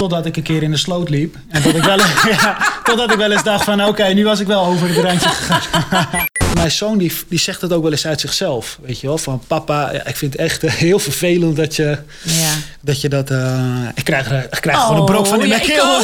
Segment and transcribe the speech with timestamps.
[0.00, 1.36] Totdat ik een keer in de sloot liep.
[1.48, 1.96] En dat ik wel,
[2.32, 5.28] ja, totdat ik wel eens dacht van oké, nu was ik wel over het randje
[5.40, 6.24] gegaan.
[6.54, 8.78] Mijn zoon die, die zegt het ook wel eens uit zichzelf.
[8.82, 12.50] Weet je wel, van papa, ja, ik vind het echt heel vervelend dat je Ja.
[12.80, 13.00] dat.
[13.00, 16.00] Je dat eh, ik krijg, ik krijg gewoon een Oh, brok van in mijn keel.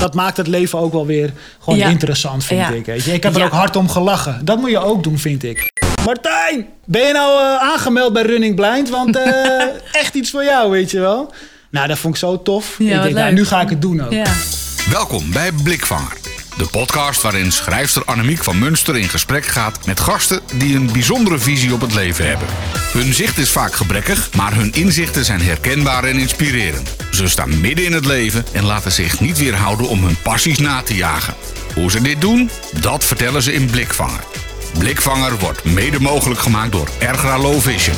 [0.00, 2.86] Dat maakt het leven ook wel weer gewoon interessant, vind ik.
[2.86, 3.12] Weet je.
[3.12, 4.44] Ik heb er ook hard om gelachen.
[4.44, 5.70] Dat moet je ook doen, vind ik.
[6.04, 8.88] Martijn, ben je nou eh, aangemeld bij Running Blind?
[8.90, 9.62] Want eh,
[9.92, 11.32] echt iets voor jou, weet je wel.
[11.70, 12.74] Nou, dat vond ik zo tof.
[12.78, 14.12] Ja, ik denk, nou, nu ga ik het doen ook.
[14.12, 14.32] Ja.
[14.90, 16.16] Welkom bij Blikvanger.
[16.56, 21.38] De podcast waarin schrijfster Annemiek van Munster in gesprek gaat met gasten die een bijzondere
[21.38, 22.48] visie op het leven hebben.
[22.92, 26.96] Hun zicht is vaak gebrekkig, maar hun inzichten zijn herkenbaar en inspirerend.
[27.10, 30.82] Ze staan midden in het leven en laten zich niet weerhouden om hun passies na
[30.82, 31.34] te jagen.
[31.74, 34.24] Hoe ze dit doen, dat vertellen ze in Blikvanger.
[34.78, 37.96] Blikvanger wordt mede mogelijk gemaakt door Ergra Low Vision.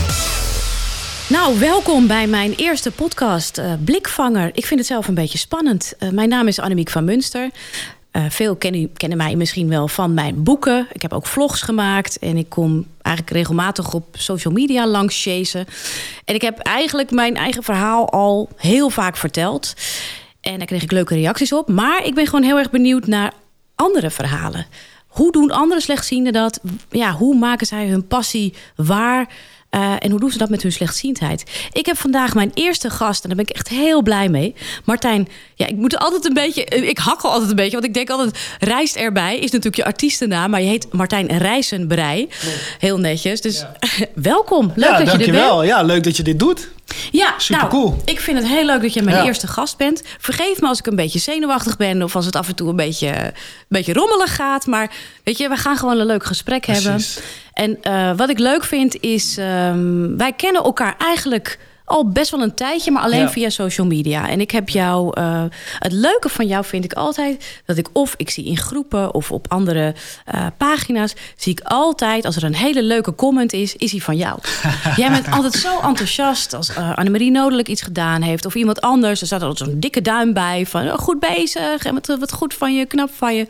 [1.31, 4.51] Nou, welkom bij mijn eerste podcast, eh, Blikvanger.
[4.55, 5.95] Ik vind het zelf een beetje spannend.
[5.99, 7.51] Eh, mijn naam is Annemiek van Munster.
[8.11, 10.87] Eh, veel kennen, kennen mij misschien wel van mijn boeken.
[10.93, 15.67] Ik heb ook vlogs gemaakt en ik kom eigenlijk regelmatig op social media langs chasen.
[16.25, 19.75] En ik heb eigenlijk mijn eigen verhaal al heel vaak verteld.
[20.41, 21.69] En daar kreeg ik leuke reacties op.
[21.69, 23.33] Maar ik ben gewoon heel erg benieuwd naar
[23.75, 24.67] andere verhalen.
[25.07, 26.61] Hoe doen andere slechtzienden dat?
[26.91, 29.29] Ja, hoe maken zij hun passie waar?
[29.71, 31.45] Eh, en hoe doen ze dat met hun slechtziendheid?
[31.73, 34.55] Ik heb vandaag mijn eerste gast en daar ben ik echt heel blij mee.
[34.85, 36.65] Martijn, ja, ik moet altijd een beetje.
[36.65, 39.85] eh, Ik hakkel altijd een beetje, want ik denk altijd: Rijst erbij is natuurlijk je
[39.85, 42.29] artiestennaam, maar je heet Martijn Rijzenbrei.
[42.79, 43.41] Heel netjes.
[43.41, 43.65] Dus
[44.15, 44.73] welkom.
[44.75, 45.25] Leuk Ja, dat je er bent.
[45.33, 45.63] dankjewel.
[45.63, 46.69] Ja, leuk dat je dit doet.
[47.13, 47.89] Ja, Supercool.
[47.91, 49.25] nou, ik vind het heel leuk dat je mijn Ja.
[49.25, 50.03] eerste gast bent.
[50.19, 52.77] Vergeef me als ik een beetje zenuwachtig ben of als het af en toe een
[52.77, 53.33] beetje, een
[53.69, 54.67] beetje rommelig gaat.
[54.67, 54.91] Maar
[55.25, 56.85] weet je, we gaan gewoon een leuk gesprek Precies.
[56.85, 57.05] hebben.
[57.61, 62.43] En eh, wat ik leuk vind is, ehm, wij kennen elkaar eigenlijk al best wel
[62.43, 63.31] een tijdje, maar alleen Ja.
[63.31, 64.29] via social media.
[64.29, 65.45] En ik heb jou, eh,
[65.79, 69.33] het leuke van jou vind ik altijd dat ik of ik zie in groepen of
[69.33, 69.95] op andere
[70.25, 74.17] eh, pagina's, zie ik altijd als er een hele leuke comment is, is die van
[74.17, 74.39] jou.
[74.97, 79.21] Jij bent altijd zo enthousiast als eh Annemarie Nodelijk iets gedaan heeft of iemand anders.
[79.21, 82.55] Er staat altijd zo'n dikke duim bij van oh, goed bezig en wat, wat goed
[82.55, 83.47] van je, knap van je.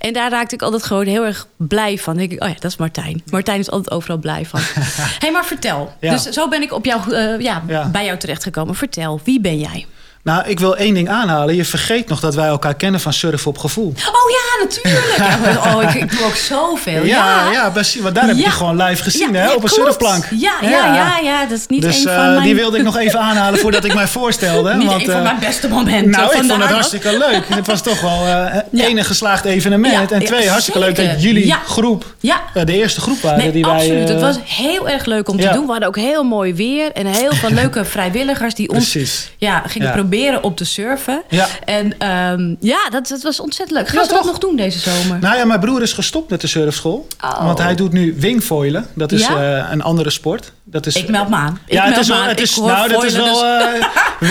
[0.00, 2.16] En daar raakte ik altijd gewoon heel erg blij van.
[2.16, 3.22] Dan denk ik, oh ja, dat is Martijn.
[3.30, 4.60] Martijn is altijd overal blij van.
[4.62, 4.82] Hé,
[5.24, 5.92] hey, maar vertel.
[6.00, 6.10] Ja.
[6.12, 7.88] Dus zo ben ik op jou, eh, ja, Ja.
[7.88, 8.74] bij jou terechtgekomen.
[8.74, 9.86] Vertel, wie ben jij?
[10.22, 11.54] Nou, ik wil één ding aanhalen.
[11.56, 13.86] Je vergeet nog dat wij elkaar kennen van Surf op Gevoel.
[13.96, 15.14] Oh ja, natuurlijk.
[15.16, 17.04] Ja, oh, ik, ik doe ook zoveel.
[17.04, 18.00] Ja, Ja, ja, precies.
[18.00, 18.44] Want daar heb Ja.
[18.44, 19.46] je gewoon live gezien, hè?
[19.46, 19.74] op een klopt.
[19.74, 20.24] surfplank.
[20.30, 22.42] Ja, ja, ja, ja, dat is niet Dus een van eh, mijn...
[22.42, 24.74] die wilde ik nog even aanhalen voordat ik mij voorstelde.
[24.74, 26.10] Niet want, een van eh, mijn beste momenten.
[26.10, 27.42] Nou, ik vond het hartstikke leuk.
[27.48, 30.12] Het was toch wel eh één een geslaagd evenement.
[30.12, 32.40] En twee, hartstikke leuk dat jullie groep Ja.
[32.64, 33.38] de eerste groep waren.
[33.38, 34.08] Nee, die wij, absoluut.
[34.08, 35.64] eh, het was heel erg leuk om te doen.
[35.64, 36.92] We hadden ook heel mooi weer.
[36.92, 38.96] En heel veel leuke vrijwilligers die ons
[39.38, 39.94] ja, gingen Ja.
[40.10, 41.22] Proberen op te surfen.
[41.28, 41.46] Ja.
[41.64, 43.88] En ehm, ja, dat, dat was ontzettend leuk.
[43.88, 45.18] Gaan Ja, ze dat nog doen deze zomer?
[45.20, 47.06] Nou ja, mijn broer is gestopt met de surfschool.
[47.24, 47.44] Oh.
[47.44, 48.86] Want hij doet nu wingfoilen.
[48.94, 49.58] Dat is Ja?
[49.58, 50.52] eh, een andere sport.
[50.64, 51.58] Dat is, ik meld me aan.
[51.66, 52.22] Ik ja, het is wel.
[52.22, 53.34] Het is, nou, dat is wel.
[53.34, 53.42] dus-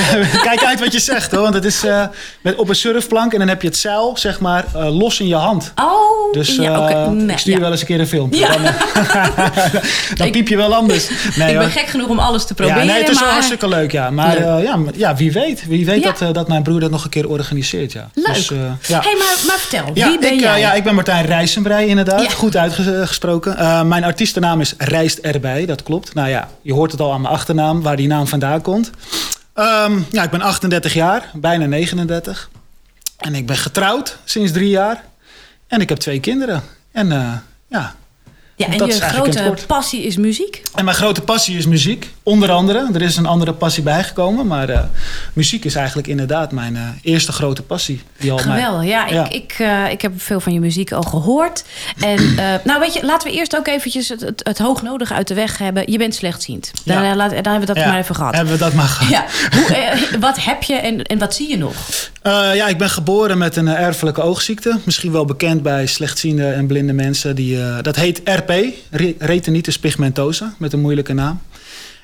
[0.09, 1.41] eh, kijk uit wat je zegt hoor.
[1.41, 2.05] Want het is eh,
[2.41, 5.35] met, op een surfplank en dan heb je het zeil, zeg maar, los in je
[5.35, 5.73] hand.
[5.75, 7.09] Oh, Dus ja.
[7.09, 7.59] Nee, ik stuur ja.
[7.59, 8.47] wel eens een keer een filmpje.
[8.47, 8.61] Dan,
[10.17, 11.09] dan piep je wel anders.
[11.09, 11.69] Nee, ik ben hoor.
[11.69, 12.85] gek genoeg om alles te proberen.
[12.85, 14.09] Ja, nee, het is wel hartstikke leuk, ja.
[14.09, 14.63] Maar Leuk.
[14.63, 15.67] ja, ja, wie weet.
[15.69, 16.11] Wie weet Ja.
[16.11, 18.09] dat, eh, dat mijn broer dat nog een keer organiseert, ja.
[18.13, 18.33] Leuk.
[18.33, 18.57] Dus, eh,
[18.87, 19.01] ja.
[19.01, 20.59] hey, maar, maar vertel, Ja, wie ben ik, eh, jij?
[20.59, 22.33] ja, ik ben Martijn Rijsenbrei inderdaad.
[22.33, 23.87] Goed uitgesproken.
[23.87, 26.13] Mijn artiestennaam is Rijst erbij, dat klopt.
[26.13, 28.89] Nou ja, je hoort het al aan mijn achternaam, waar die naam vandaan komt.
[29.53, 32.49] Ehm, ja, ik ben 38 jaar, bijna 39.
[33.17, 35.03] En ik ben getrouwd sinds drie jaar.
[35.67, 36.63] En ik heb twee kinderen.
[36.91, 37.07] En
[37.67, 37.95] ja,
[38.59, 40.61] ja, en dat je grote passie is muziek?
[40.75, 42.89] en mijn grote passie is muziek, onder andere.
[42.93, 44.79] Er is een andere passie bijgekomen, maar eh,
[45.33, 48.01] muziek is eigenlijk inderdaad mijn eh, eerste grote passie.
[48.17, 48.85] Die al Geweldig.
[48.85, 49.25] Ja, Ja.
[49.29, 51.63] Ik, ik, eh, ik heb veel van je muziek al gehoord.
[51.99, 55.33] En nou weet je, laten we eerst ook eventjes het, het, het hoognodige uit de
[55.33, 55.91] weg hebben.
[55.91, 56.71] Je bent slechtziend.
[56.85, 57.15] Daar, Ja.
[57.15, 58.35] laat, daar hebben we dat Ja, maar even gehad.
[58.35, 59.09] Hebben we dat maar gehad.
[59.11, 59.25] Ja.
[59.57, 61.73] Hoe, wat heb je en, en wat zie je nog?
[62.23, 64.77] Ja, ik ben geboren met een erfelijke oogziekte.
[64.83, 67.35] Misschien wel bekend bij slechtziende en blinde mensen.
[67.35, 68.49] Die, dat heet RP,
[68.89, 71.41] re- retinitis pigmentosa, met een moeilijke naam.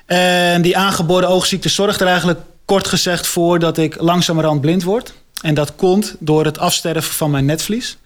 [0.06, 5.12] En die aangeboren oogziekte zorgt er eigenlijk kort gezegd voor dat ik langzamerhand blind word.
[5.42, 7.96] En dat komt door het afsterven van mijn netvlies.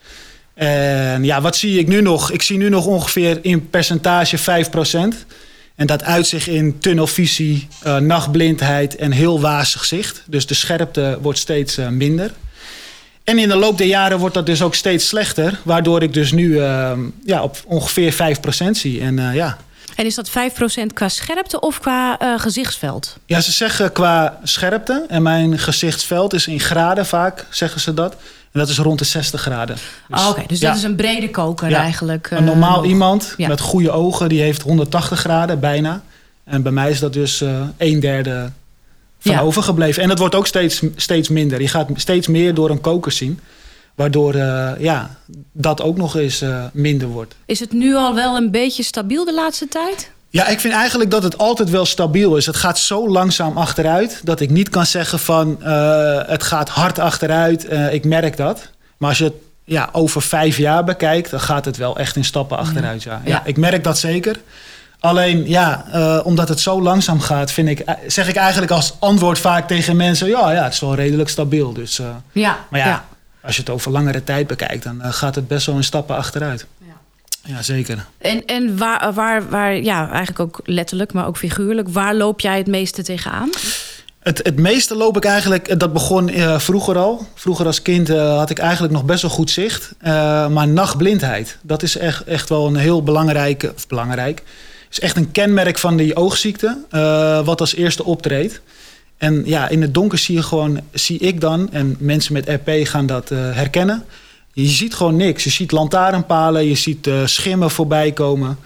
[0.54, 2.30] En ja, wat zie ik nu nog?
[2.30, 5.26] Ik zie nu nog ongeveer in percentage 5%.
[5.74, 10.22] En dat uit zich in tunnelvisie, eh, nachtblindheid en heel wazig zicht.
[10.26, 12.32] Dus de scherpte wordt steeds eh, minder.
[13.24, 15.60] En in de loop der jaren wordt dat dus ook steeds slechter.
[15.62, 16.92] Waardoor ik dus nu eh,
[17.24, 19.00] ja, op ongeveer 5% zie.
[19.00, 19.58] En ja,
[20.00, 20.32] En is dat 5%
[20.94, 23.16] qua scherpte of qua uh, gezichtsveld?
[23.26, 25.04] Ja, ze zeggen qua scherpte.
[25.08, 28.12] En mijn gezichtsveld is in graden vaak, zeggen ze dat.
[28.52, 29.76] En dat is rond de 60 graden.
[30.08, 32.30] Dus, oh, Oké, dus dat is een brede koker eigenlijk.
[32.30, 36.02] een normaal iemand met goede ogen, die heeft 180 graden bijna.
[36.44, 38.50] En bij mij is dat dus uh, een derde
[39.18, 40.02] van overgebleven.
[40.02, 41.60] En dat wordt ook steeds, steeds minder.
[41.60, 43.40] Je gaat steeds meer door een koker zien.
[44.00, 45.10] Waardoor uh, ja,
[45.52, 47.34] dat ook nog eens uh, minder wordt.
[47.46, 50.10] Is het nu al wel een beetje stabiel de laatste tijd?
[50.30, 52.46] Ja, ik vind eigenlijk dat het altijd wel stabiel is.
[52.46, 56.98] Het gaat zo langzaam achteruit dat ik niet kan zeggen van uh, het gaat hard
[56.98, 57.66] achteruit.
[57.90, 58.70] ik merk dat.
[58.96, 62.24] Maar als je het ja, over vijf jaar bekijkt, dan gaat het wel echt in
[62.24, 63.02] stappen achteruit.
[63.02, 63.20] Ja.
[63.24, 63.42] ja.
[63.44, 64.40] ik merk dat zeker.
[65.00, 69.38] Alleen ja, uh, omdat het zo langzaam gaat, vind ik, zeg ik eigenlijk als antwoord
[69.38, 71.72] vaak tegen mensen: ja, ja het is wel redelijk stabiel.
[71.72, 73.04] Dus, uh, ja, maar ja, ja,
[73.42, 76.16] als je het over langere tijd bekijkt, dan uh, gaat het best wel in stappen
[76.16, 76.66] achteruit.
[76.78, 76.94] Ja,
[77.42, 78.06] ja zeker.
[78.18, 82.58] En, en waar, waar, waar, ja, eigenlijk ook letterlijk, maar ook figuurlijk, waar loop jij
[82.58, 83.50] het meeste tegenaan?
[84.20, 87.26] Het, het meeste loop ik eigenlijk, dat begon uh, vroeger al.
[87.34, 89.92] Vroeger als kind uh, had ik eigenlijk nog best wel goed zicht.
[90.02, 94.42] Uh, maar nachtblindheid, dat is echt, echt wel een heel belangrijke, of belangrijk,
[94.90, 98.60] is echt een kenmerk van die oogziekte, uh, wat als eerste optreedt.
[99.20, 102.70] En ja, in het donker zie je gewoon, zie ik dan, en mensen met RP
[102.86, 104.04] gaan dat uh, herkennen.
[104.52, 105.44] Je ziet gewoon niks.
[105.44, 108.58] Je ziet lantaarnpalen, je ziet uh, schimmen voorbij komen.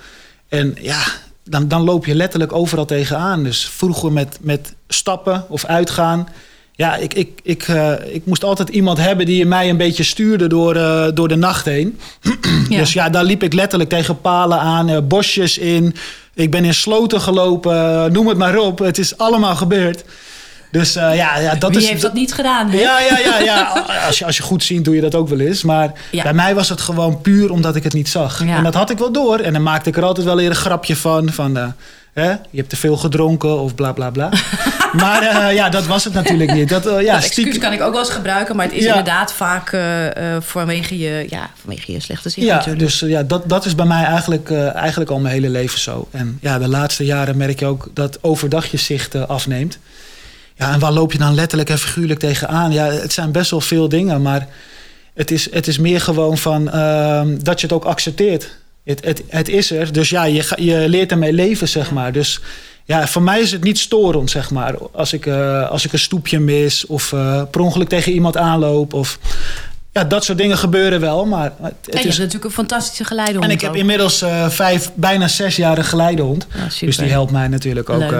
[0.48, 1.02] En ja,
[1.44, 3.42] dan, dan loop je letterlijk overal tegenaan.
[3.42, 6.28] Dus vroeger met, met stappen of uitgaan.
[6.72, 10.46] Ja, ik, ik, ik, uh, ik moest altijd iemand hebben die mij een beetje stuurde
[10.46, 10.74] door,
[11.14, 11.98] door de nacht heen.
[12.68, 12.78] ja.
[12.78, 15.94] Dus ja, daar liep ik letterlijk tegen palen aan, bosjes in.
[16.34, 18.78] Ik ben in sloten gelopen, noem het maar op.
[18.78, 20.04] Het is allemaal gebeurd.
[20.74, 21.88] Dus ja, ja, dat Wie is.
[21.88, 22.70] heeft dat niet gedaan?
[22.70, 22.78] Hè?
[22.78, 23.84] Ja, ja, ja, ja.
[24.06, 25.62] Als, je, als je goed ziet, doe je dat ook wel eens.
[25.62, 26.22] Maar ja.
[26.22, 28.40] bij mij was het gewoon puur omdat ik het niet zag.
[28.40, 29.38] En dat had ik wel door.
[29.38, 31.32] En dan maakte ik er altijd wel weer een grapje van.
[31.32, 31.74] van
[32.14, 32.30] Hè?
[32.30, 34.28] Je hebt te veel gedronken of bla bla bla.
[35.02, 36.68] maar uh, ja, dat was het natuurlijk niet.
[36.68, 39.32] Dat, uh, ja, dat excuus kan ik ook wel eens gebruiken, maar het is inderdaad
[39.32, 40.06] vaak uh,
[40.40, 42.46] vanwege, je, ja, vanwege je slechte zicht.
[42.46, 42.82] Ja, natuurlijk.
[42.82, 46.08] dus ja, dat, dat is bij mij eigenlijk, eigenlijk al mijn hele leven zo.
[46.10, 49.78] En ja, de laatste jaren merk je ook dat overdag je zicht afneemt.
[50.54, 52.72] Ja, en waar loop je dan letterlijk en figuurlijk tegenaan?
[52.72, 54.48] Ja, het zijn best wel veel dingen, maar
[55.14, 58.56] het is, het is meer gewoon van ehm, dat je het ook accepteert.
[58.84, 62.12] Het, het, het is er, dus ja, je, je leert ermee leven, zeg maar.
[62.12, 62.40] Dus
[62.84, 64.74] ja, voor mij is het niet storend, zeg maar.
[64.92, 68.92] Als ik, uh, als ik een stoepje mis of uh, per ongeluk tegen iemand aanloop.
[68.92, 69.18] Of,
[69.92, 71.26] ja, dat soort dingen gebeuren wel.
[71.26, 73.44] Maar het, het en je is natuurlijk een fantastische geleidehond.
[73.44, 73.76] En ik heb ook.
[73.76, 76.46] inmiddels uh, vijf, bijna zes jaar een geleidehond.
[76.54, 78.12] Ja, dus die helpt mij natuurlijk ook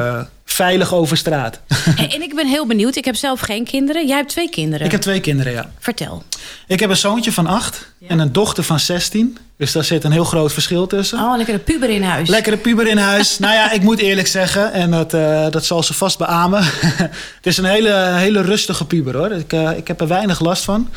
[0.45, 1.61] veilig over straat.
[1.97, 2.97] En ik ben heel benieuwd.
[2.97, 4.07] Ik heb zelf geen kinderen.
[4.07, 4.87] Jij hebt twee kinderen.
[4.87, 5.71] Ik heb twee kinderen, ja.
[5.79, 6.23] Vertel.
[6.67, 8.09] Ik heb een zoontje van acht ja.
[8.09, 9.39] en een dochter van 16.
[9.57, 11.19] Dus daar zit een heel groot verschil tussen.
[11.19, 12.29] Oh, lekkere puber in huis.
[12.29, 13.39] Lekkere puber in huis.
[13.39, 16.65] nou ja, ik moet eerlijk zeggen, en dat, uh, dat zal ze vast beamen.
[17.37, 19.33] het is een hele, hele rustige puber hoor.
[19.33, 20.91] Ik, uh, ik heb er weinig last van.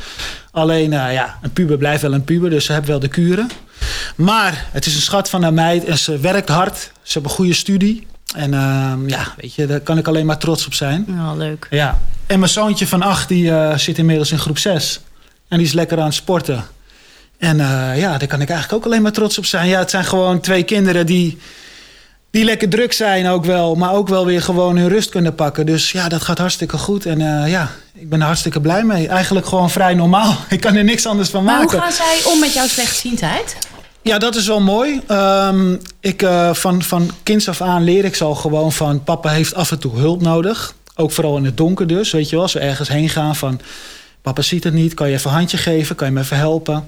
[0.51, 3.49] Alleen, uh, ja, een puber blijft wel een puber, dus ze heeft wel de kuren.
[4.15, 6.77] Maar het is een schat van een meid en ze werkt hard.
[6.77, 8.07] Ze heeft een goede studie.
[8.35, 11.05] En uh, ja, weet je, daar kan ik alleen maar trots op zijn.
[11.07, 11.67] Ja, leuk.
[11.69, 11.99] Ja.
[12.25, 14.99] En mijn zoontje van acht, die uh, zit inmiddels in groep 6.
[15.47, 16.65] En die is lekker aan het sporten.
[17.37, 19.67] En uh, ja, daar kan ik eigenlijk ook alleen maar trots op zijn.
[19.67, 21.37] Ja, het zijn gewoon twee kinderen die,
[22.31, 23.75] die lekker druk zijn ook wel.
[23.75, 25.65] Maar ook wel weer gewoon hun rust kunnen pakken.
[25.65, 27.05] Dus ja, dat gaat hartstikke goed.
[27.05, 29.07] En uh, ja, ik ben er hartstikke blij mee.
[29.07, 30.35] Eigenlijk gewoon vrij normaal.
[30.49, 31.71] Ik kan er niks anders van maar maken.
[31.71, 33.57] hoe gaan zij om met jouw slechtziendheid?
[34.07, 35.01] Ja, dat is wel mooi.
[35.11, 39.03] Um, ik, uh, van, van kinds af aan leer ik al gewoon van...
[39.03, 40.75] papa heeft af en toe hulp nodig.
[40.95, 42.43] Ook vooral in het donker dus, weet je wel.
[42.43, 43.59] Als we ergens heen gaan van...
[44.21, 45.95] papa ziet het niet, kan je even een handje geven?
[45.95, 46.87] Kan je me even helpen?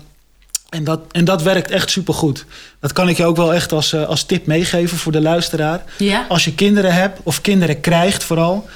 [0.70, 2.46] En dat, en dat werkt echt supergoed.
[2.80, 5.84] Dat kan ik je ook wel echt als, uh, als tip meegeven voor de luisteraar.
[5.98, 6.26] Ja?
[6.30, 8.68] Als je kinderen hebt, of kinderen krijgt vooral...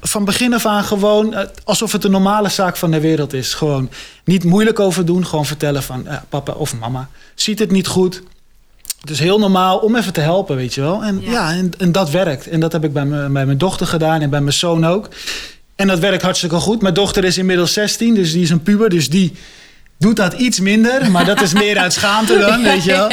[0.00, 3.54] van begin af aan gewoon alsof het een normale zaak van de wereld is.
[3.54, 3.90] Gewoon
[4.24, 5.26] niet moeilijk over doen.
[5.26, 8.22] Gewoon vertellen van uh, papa of mama ziet het niet goed.
[9.00, 11.02] Het is heel normaal om even te helpen, weet je wel.
[11.02, 12.48] En ja, ja en, en, dat werkt.
[12.48, 15.08] En dat heb ik bij, me, bij mijn dochter gedaan en bij mijn zoon ook.
[15.76, 16.82] En dat werkt hartstikke goed.
[16.82, 18.88] Mijn dochter is inmiddels 16, dus die is een puber.
[18.88, 19.32] Dus die
[20.00, 21.10] doet dat iets minder.
[21.10, 23.10] Maar dat is meer uit schaamte dan, weet je wel.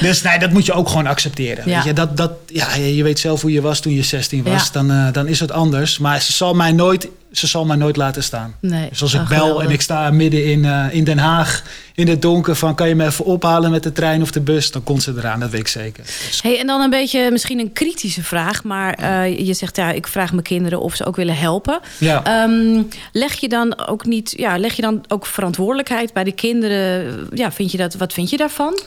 [0.00, 1.68] Dus nee, dat moet je ook gewoon accepteren.
[1.68, 1.74] Ja.
[1.74, 1.92] Weet je?
[1.92, 4.64] Dat, dat, ja, je weet zelf hoe je was toen je 16 was.
[4.64, 4.68] Ja.
[4.72, 5.98] Dan, uh, dan is het anders.
[5.98, 8.54] Maar ze zal mij nooit, ze zal mij nooit laten staan.
[8.60, 8.88] Nee.
[8.88, 9.64] Dus als ik bel geweldig.
[9.64, 11.62] en ik sta midden in, uh, in Den Haag...
[11.94, 14.70] in het donker van kan je me even ophalen met de trein of de bus...
[14.70, 16.04] dan komt ze eraan, dat weet ik zeker.
[16.04, 16.40] Dus.
[16.42, 18.64] Hey, en dan een beetje misschien een kritische vraag.
[18.64, 21.80] Maar uh, je zegt, ja, ik vraag mijn kinderen of ze ook willen helpen.
[21.98, 22.42] Ja.
[22.42, 27.28] Um, leg je dan ook niet, ja, leg je dan ook verantwoordelijkheid bij de kinderen?
[27.34, 28.80] Ja, vind je dat, wat vind je daarvan?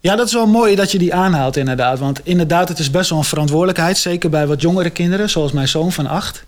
[0.00, 1.98] Ja, dat is wel mooi dat je die aanhaalt inderdaad.
[1.98, 3.98] Want inderdaad, het is best wel een verantwoordelijkheid.
[3.98, 6.44] Zeker bij wat jongere kinderen, zoals mijn zoon van acht.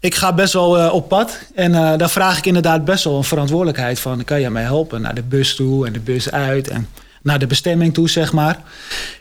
[0.00, 1.38] Ik ga best wel uh, op pad.
[1.54, 4.24] En uh, daar vraag ik inderdaad best wel een verantwoordelijkheid van.
[4.24, 6.88] Kan je mij helpen naar de bus toe en de bus uit en
[7.22, 8.58] naar de bestemming toe, zeg maar.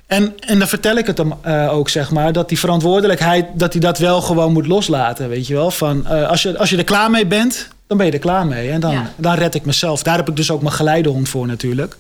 [0.08, 3.74] En, en dan vertel ik het hem uh, ook, zeg maar, dat die verantwoordelijkheid, dat
[3.74, 5.72] hij dat wel gewoon moet loslaten, weet je wel.
[5.72, 8.72] Van, als, je, als je er klaar mee bent, dan ben je er klaar mee.
[8.72, 9.12] En dan, ja.
[9.16, 10.04] dan red ik mezelf.
[10.04, 11.98] Daar heb ik dus ook mijn geleidehond voor natuurlijk.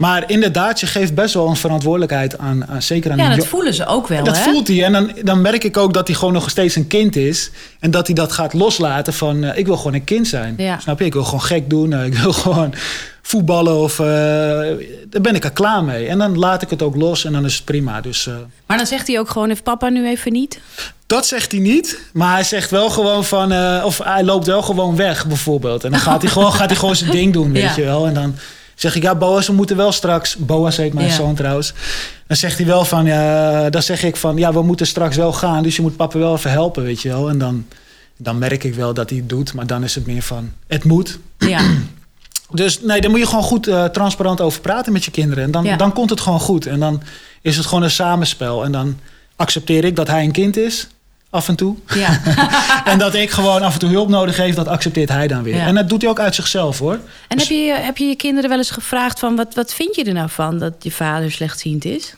[0.00, 3.74] Maar inderdaad, je geeft best wel een verantwoordelijkheid aan, aan zeker aan Ja, dat voelen
[3.74, 4.24] ze ook wel.
[4.24, 4.42] Dat hè?
[4.42, 4.84] voelt hij.
[4.84, 7.50] En dan, dan merk ik ook dat hij gewoon nog steeds een kind is.
[7.80, 10.54] En dat hij dat gaat loslaten van, uh, ik wil gewoon een kind zijn.
[10.56, 10.78] Ja.
[10.78, 11.04] Snap je?
[11.04, 11.90] Ik wil gewoon gek doen.
[11.90, 12.74] Uh, ik wil gewoon
[13.22, 13.98] voetballen of...
[13.98, 16.06] Uh, daar ben ik er klaar mee.
[16.06, 18.00] En dan laat ik het ook los en dan is het prima.
[18.00, 18.28] Dus,
[18.66, 20.60] maar dan zegt hij ook gewoon, heeft papa nu even niet?
[21.06, 22.00] Dat zegt hij niet.
[22.12, 23.52] Maar hij zegt wel gewoon van...
[23.84, 25.84] of hij loopt wel gewoon weg bijvoorbeeld.
[25.84, 27.72] En dan gaat hij gewoon, gaat hij gewoon zijn ding doen, weet Ja.
[27.76, 28.06] je wel.
[28.06, 28.34] En dan
[28.80, 30.36] zeg ik, ja, Boas, we moeten wel straks...
[30.36, 31.14] Boas heet mijn Ja.
[31.14, 31.72] zoon trouwens.
[32.26, 34.36] Dan zegt hij wel van, ja, dan zeg ik van...
[34.36, 37.08] ja, we moeten straks wel gaan, dus je moet papa wel even helpen, weet je
[37.08, 37.28] wel.
[37.28, 37.66] En dan,
[38.16, 39.54] dan merk ik wel dat hij het doet.
[39.54, 41.18] Maar dan is het meer van, het moet.
[41.38, 41.60] Ja.
[42.52, 45.44] Dus nee, daar moet je gewoon goed uh, transparant over praten met je kinderen.
[45.44, 45.76] En dan, Ja.
[45.76, 46.66] dan komt het gewoon goed.
[46.66, 47.02] En dan
[47.42, 48.64] is het gewoon een samenspel.
[48.64, 48.98] En dan
[49.36, 50.88] accepteer ik dat hij een kind is,
[51.30, 51.76] af en toe.
[51.94, 52.20] ja.
[52.84, 55.56] En dat ik gewoon af en toe hulp nodig heb, dat accepteert hij dan weer.
[55.56, 55.66] Ja.
[55.66, 56.98] En dat doet hij ook uit zichzelf hoor.
[57.28, 59.36] En heb je, heb je je kinderen wel eens gevraagd van...
[59.36, 62.14] Wat, wat vind je er nou van dat je vader slechtziend is?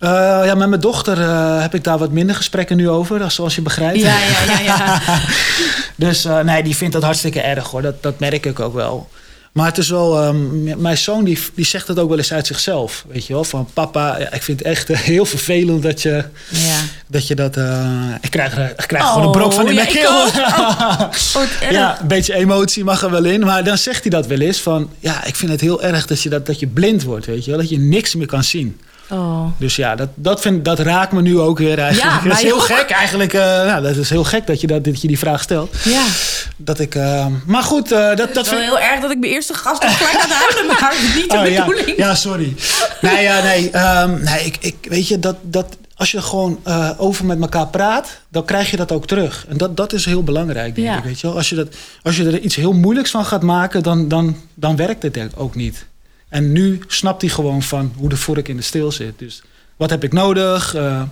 [0.00, 0.10] Uh,
[0.44, 3.62] ja, met mijn dochter uh, heb ik daar wat minder gesprekken nu over, zoals je
[3.62, 4.00] begrijpt.
[4.00, 4.60] Ja, ja, ja.
[4.60, 5.00] ja.
[6.06, 7.82] dus uh, nee, die vindt dat hartstikke erg hoor.
[7.82, 9.08] Dat, dat merk ik ook wel.
[9.54, 12.46] Maar het is wel, um, mijn zoon die, die zegt het ook wel eens uit
[12.46, 13.04] zichzelf.
[13.08, 16.80] Weet je wel, van papa, ja, ik vind het echt heel vervelend dat je ja.
[17.06, 17.26] dat.
[17.26, 20.10] Je dat uh, ik krijg, ik krijg oh, gewoon een brok van in mijn keel.
[20.10, 21.00] Oh,
[21.70, 23.40] ja, een beetje emotie mag er wel in.
[23.40, 26.22] Maar dan zegt hij dat wel eens van, ja, ik vind het heel erg dat
[26.22, 27.60] je, dat, dat je blind wordt, weet je wel.
[27.60, 28.80] Dat je niks meer kan zien.
[29.10, 29.46] Oh.
[29.58, 32.14] Dus ja, dat, dat, vind, dat raakt me nu ook weer eigenlijk.
[32.14, 32.62] Ja, dat is heel ook.
[32.62, 33.32] gek eigenlijk.
[33.32, 35.76] Uh, nou, dat is heel gek dat je, dat, dat je die vraag stelt.
[35.84, 36.04] Ja.
[36.56, 38.72] Dat ik, uh, maar goed, uh, dat, Het dat is wel vind...
[38.72, 41.46] heel erg dat ik mijn eerste gast nog gelijk aan huilen maar niet de oh,
[41.46, 41.64] ja.
[41.64, 41.96] bedoeling.
[41.96, 42.54] Ja, sorry.
[43.00, 46.60] nee, ja, nee, um, nee ik, ik, weet je, dat, dat, als je gewoon
[46.96, 49.46] over met elkaar praat, dan krijg je dat ook terug.
[49.48, 50.96] En dat, dat is heel belangrijk, denk Ja.
[50.96, 51.04] ik.
[51.04, 51.36] Weet je wel?
[51.36, 51.68] Als, je dat,
[52.02, 55.54] als je er iets heel moeilijks van gaat maken, dan, dan, dan werkt het ook
[55.54, 55.86] niet.
[56.34, 59.18] En nu snapt hij gewoon van hoe de vork in de steel zit.
[59.18, 59.42] Dus
[59.76, 60.74] wat heb ik nodig?
[60.76, 61.02] Uh,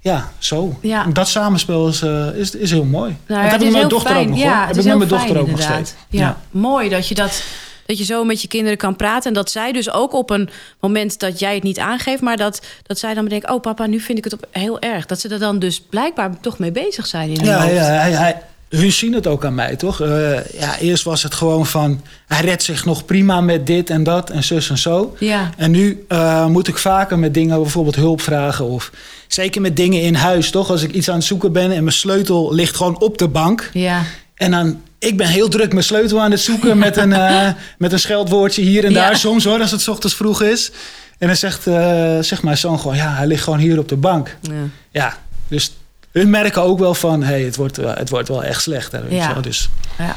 [0.00, 0.78] ja, zo.
[0.80, 1.04] Ja.
[1.04, 3.16] Dat samenspel is, uh, is, is heel mooi.
[3.26, 4.24] Nou, dat heb ik met mijn dochter fijn.
[4.24, 4.38] ook nog.
[4.38, 4.66] Ja, hoor.
[4.66, 5.94] Heb ik met mijn dochter fijn, ook nog steeds.
[6.08, 6.40] Ja.
[6.50, 7.42] mooi dat je dat.
[7.86, 9.28] Dat je zo met je kinderen kan praten.
[9.28, 10.48] En dat zij dus ook op een
[10.80, 12.22] moment dat jij het niet aangeeft.
[12.22, 15.06] Maar dat, dat zij dan bedenkt: Oh, papa, nu vind ik het op heel erg.
[15.06, 17.28] Dat ze er dan dus blijkbaar toch mee bezig zijn.
[17.28, 17.74] In Ja, hoofd.
[17.74, 20.02] ja hij, hij, hun zien het ook aan mij, toch?
[20.02, 22.00] Uh, ja, eerst was het gewoon van...
[22.26, 25.16] hij redt zich nog prima met dit en dat en zus en zo.
[25.18, 25.50] Ja.
[25.56, 28.64] En nu uh, moet ik vaker met dingen bijvoorbeeld hulp vragen...
[28.64, 28.90] of
[29.28, 30.70] zeker met dingen in huis, toch?
[30.70, 33.70] Als ik iets aan het zoeken ben en mijn sleutel ligt gewoon op de bank...
[33.72, 34.02] Ja.
[34.34, 34.80] en dan...
[34.98, 38.62] Ik ben heel druk mijn sleutel aan het zoeken met een, uh, met een scheldwoordje
[38.62, 39.10] hier en daar.
[39.10, 39.16] Ja.
[39.16, 40.70] Soms hoor, als het ochtends vroeg is.
[41.18, 43.96] En dan zegt, uh, zegt mijn zoon gewoon, ja, hij ligt gewoon hier op de
[43.96, 44.36] bank.
[44.40, 44.52] Ja.
[44.90, 45.18] Ja,
[45.48, 45.76] dus
[46.16, 49.02] hun merken ook wel van, hé, hey, het, wordt, het wordt wel echt slechter.
[49.08, 49.32] Weet Ja.
[49.32, 49.42] wel?
[49.42, 49.68] Dus,
[49.98, 50.16] Ja.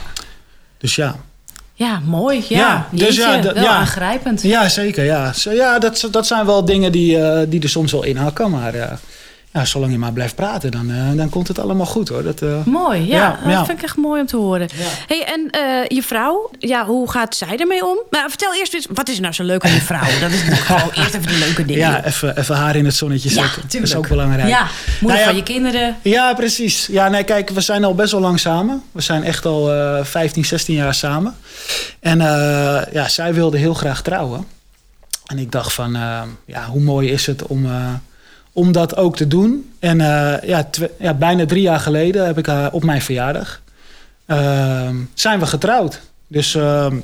[0.77, 1.15] dus ja.
[1.73, 2.45] ja, mooi.
[2.49, 3.67] Ja, Ja, dus ja, wel ja.
[3.75, 4.41] aangrijpend.
[4.41, 5.03] Ja, zeker.
[5.03, 8.49] Ja, Zo, ja dat, dat zijn wel dingen die, uh, die er soms wel inhakken.
[8.51, 8.91] Maar uh,
[9.53, 12.23] ja, zolang je maar blijft praten, dan, uh, dan komt het allemaal goed hoor.
[12.23, 13.17] Dat, Mooi, ja.
[13.17, 13.65] Ja, dat ja.
[13.65, 14.67] vind ik echt mooi om te horen.
[14.75, 14.85] Ja.
[15.07, 17.97] Hey, en eh, je vrouw, ja, hoe gaat zij ermee om?
[18.09, 20.19] Maar vertel eerst eens, wat is nou zo leuk aan je vrouw?
[20.19, 21.89] Dat is gewoon eerst even de leuke dingen.
[21.89, 23.61] ja, even, even haar in het zonnetje Ja, zetten.
[23.61, 24.49] dat is ook belangrijk.
[24.49, 24.67] Ja,
[24.99, 25.97] moeder Nou ja, van je kinderen.
[26.01, 26.87] Ja, precies.
[26.87, 28.83] Ja, nee, kijk, we zijn al best wel lang samen.
[28.91, 31.35] We zijn echt al uh, 15, 16 jaar samen.
[31.99, 34.45] En uh, ja, zij wilde heel graag trouwen.
[35.25, 37.71] En ik dacht van, uh, ja, hoe mooi is het om, uh,
[38.53, 39.71] om dat ook te doen.
[39.79, 39.97] En
[40.43, 43.61] ja, ja, bijna drie jaar geleden heb ik haar op mijn verjaardag...
[44.25, 46.01] ehm, zijn we getrouwd.
[46.27, 46.95] Dus ehm,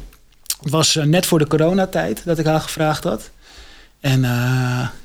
[0.61, 3.29] het was net voor de coronatijd dat ik haar gevraagd had.
[3.99, 4.21] En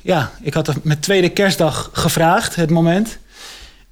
[0.02, 3.18] ja, ik had het met tweede kerstdag gevraagd, het moment.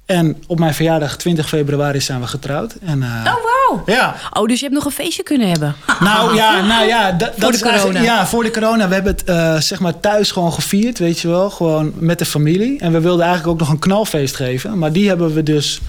[0.09, 2.75] En op mijn verjaardag, 20 februari, zijn we getrouwd.
[2.85, 3.83] En, uh, oh, wauw.
[3.85, 4.15] Ja.
[4.33, 5.75] Oh, dus je hebt nog een feestje kunnen hebben.
[5.99, 8.01] Nou ja, nou ja dat, voor dat de is corona.
[8.01, 8.87] Ja, voor de corona.
[8.87, 11.49] We hebben het uh, zeg maar thuis gewoon gevierd, weet je wel.
[11.49, 12.79] Gewoon met de familie.
[12.79, 14.77] En we wilden eigenlijk ook nog een knalfeest geven.
[14.77, 15.79] Maar die hebben we dus,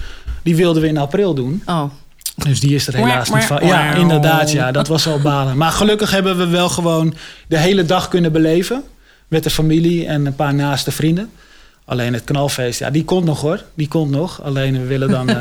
[0.43, 1.63] die wilden we in april doen.
[1.65, 1.83] Oh.
[2.35, 3.65] Dus die is er helaas niet van.
[3.65, 5.57] Ja, inderdaad, ja, dat was wel balen.
[5.57, 7.13] Maar gelukkig hebben we wel gewoon
[7.47, 8.83] de hele dag kunnen beleven.
[9.27, 11.29] Met de familie en een paar naaste vrienden.
[11.91, 13.63] Alleen het knalfeest, ja, die komt nog hoor.
[13.73, 14.41] Die komt nog.
[14.43, 15.29] Alleen we willen dan...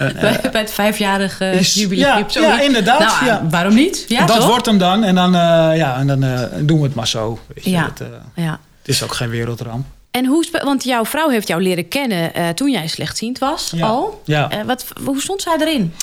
[0.00, 2.24] Uh, bij, bij, het vijfjarige is, jubileum.
[2.28, 3.00] Ja, ja, inderdaad.
[3.00, 3.46] Nou, ja.
[3.50, 4.04] Waarom niet?
[4.08, 5.04] Ja, dat wordt hem dan.
[5.04, 5.32] En dan,
[5.76, 6.20] ja, en dan
[6.60, 7.38] doen we het maar zo.
[7.54, 7.70] Weet je.
[7.70, 7.84] Ja.
[7.84, 8.60] Het, ja.
[8.78, 9.86] het is ook geen wereldramp.
[10.10, 14.22] En hoe, want jouw vrouw heeft jou leren kennen toen jij slechtziend was al.
[14.24, 14.50] Ja.
[14.66, 15.94] Wat, hoe stond zij erin?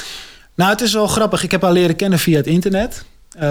[0.56, 1.44] Nou, het is wel grappig.
[1.44, 3.04] Ik heb haar leren kennen via het internet.
[3.36, 3.42] Uh,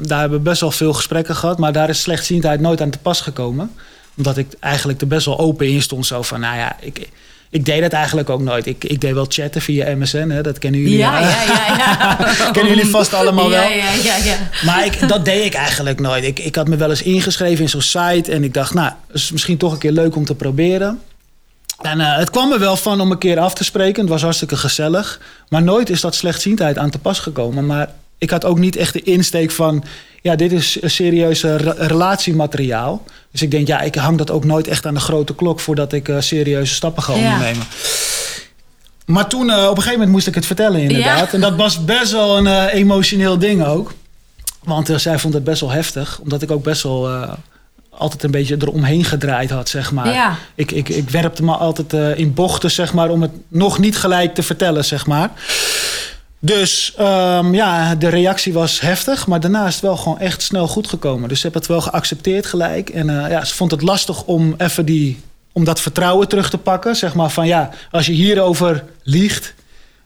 [0.00, 1.58] daar hebben we best wel veel gesprekken gehad.
[1.58, 3.70] Maar daar is slechtziendheid nooit aan te pas gekomen.
[4.16, 6.06] Omdat ik eigenlijk er best wel open in stond.
[6.06, 7.08] Zo van, nou ja, ik,
[7.50, 8.66] ik deed het eigenlijk ook nooit.
[8.66, 10.42] Ik, ik deed wel chatten via MSN, hè?
[10.42, 10.96] dat kennen jullie.
[10.96, 11.76] Ja, ja, ja.
[11.76, 12.50] ja.
[12.52, 13.62] kennen jullie vast allemaal wel.
[13.62, 14.36] Ja, ja, ja, ja.
[14.64, 16.24] Maar ik, dat deed ik eigenlijk nooit.
[16.24, 19.32] Ik, ik had me wel eens ingeschreven in zo'n site en ik dacht, nou, is
[19.32, 21.00] misschien toch een keer leuk om te proberen.
[21.80, 24.00] En uh, het kwam er wel van om een keer af te spreken.
[24.00, 25.20] Het was hartstikke gezellig.
[25.48, 27.66] Maar nooit is dat slechtziendheid aan te pas gekomen.
[27.66, 27.88] Maar
[28.20, 29.84] ik had ook niet echt de insteek van...
[30.22, 31.42] ja, dit is serieus
[31.76, 33.04] relatiemateriaal.
[33.30, 35.60] Dus ik denk, ja, ik hang dat ook nooit echt aan de grote klok...
[35.60, 37.66] voordat ik uh, serieuze stappen ga ondernemen.
[37.70, 37.88] Ja.
[39.04, 41.26] Maar toen, uh, op een gegeven moment moest ik het vertellen inderdaad.
[41.26, 41.32] Ja.
[41.32, 43.92] En dat was best wel een uh, emotioneel ding ook.
[44.64, 46.18] Want zij vond het best wel heftig.
[46.22, 47.10] Omdat ik ook best wel
[47.90, 50.12] altijd een beetje eromheen gedraaid had, zeg maar.
[50.12, 50.36] Ja.
[50.54, 54.34] Ik, ik, ik werpte me altijd in bochten, zeg maar, om het nog niet gelijk
[54.34, 55.30] te vertellen, zeg maar.
[56.42, 60.68] Dus um, ja, de reactie was heftig, maar daarna is het wel gewoon echt snel
[60.68, 61.28] goed gekomen.
[61.28, 62.90] Dus ze heb het wel geaccepteerd gelijk.
[62.90, 65.20] En uh, ja, ze vond het lastig om even die,
[65.52, 66.96] om dat vertrouwen terug te pakken.
[66.96, 69.54] Zeg maar van ja, als je hierover liegt,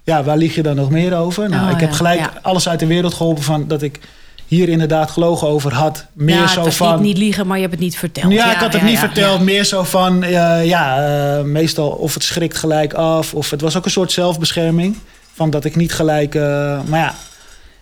[0.04, 1.48] ja, waar lieg je dan nog meer over?
[1.48, 2.32] Nou, Oh, ik heb ja, gelijk ja.
[2.42, 4.00] alles uit de wereld geholpen van dat ik
[4.46, 6.06] hier inderdaad gelogen over had.
[6.12, 6.94] Meer ja, zo van.
[6.94, 8.32] niet, niet liegen, maar je hebt het niet verteld.
[8.32, 9.40] Ja, ik had het niet verteld.
[9.40, 13.34] Meer zo van, eh, ja, eh, meestal of het schrikt gelijk af.
[13.34, 14.96] Of het was ook een soort zelfbescherming.
[15.34, 16.34] Van dat ik niet gelijk...
[16.34, 16.42] eh,
[16.86, 17.14] maar ja,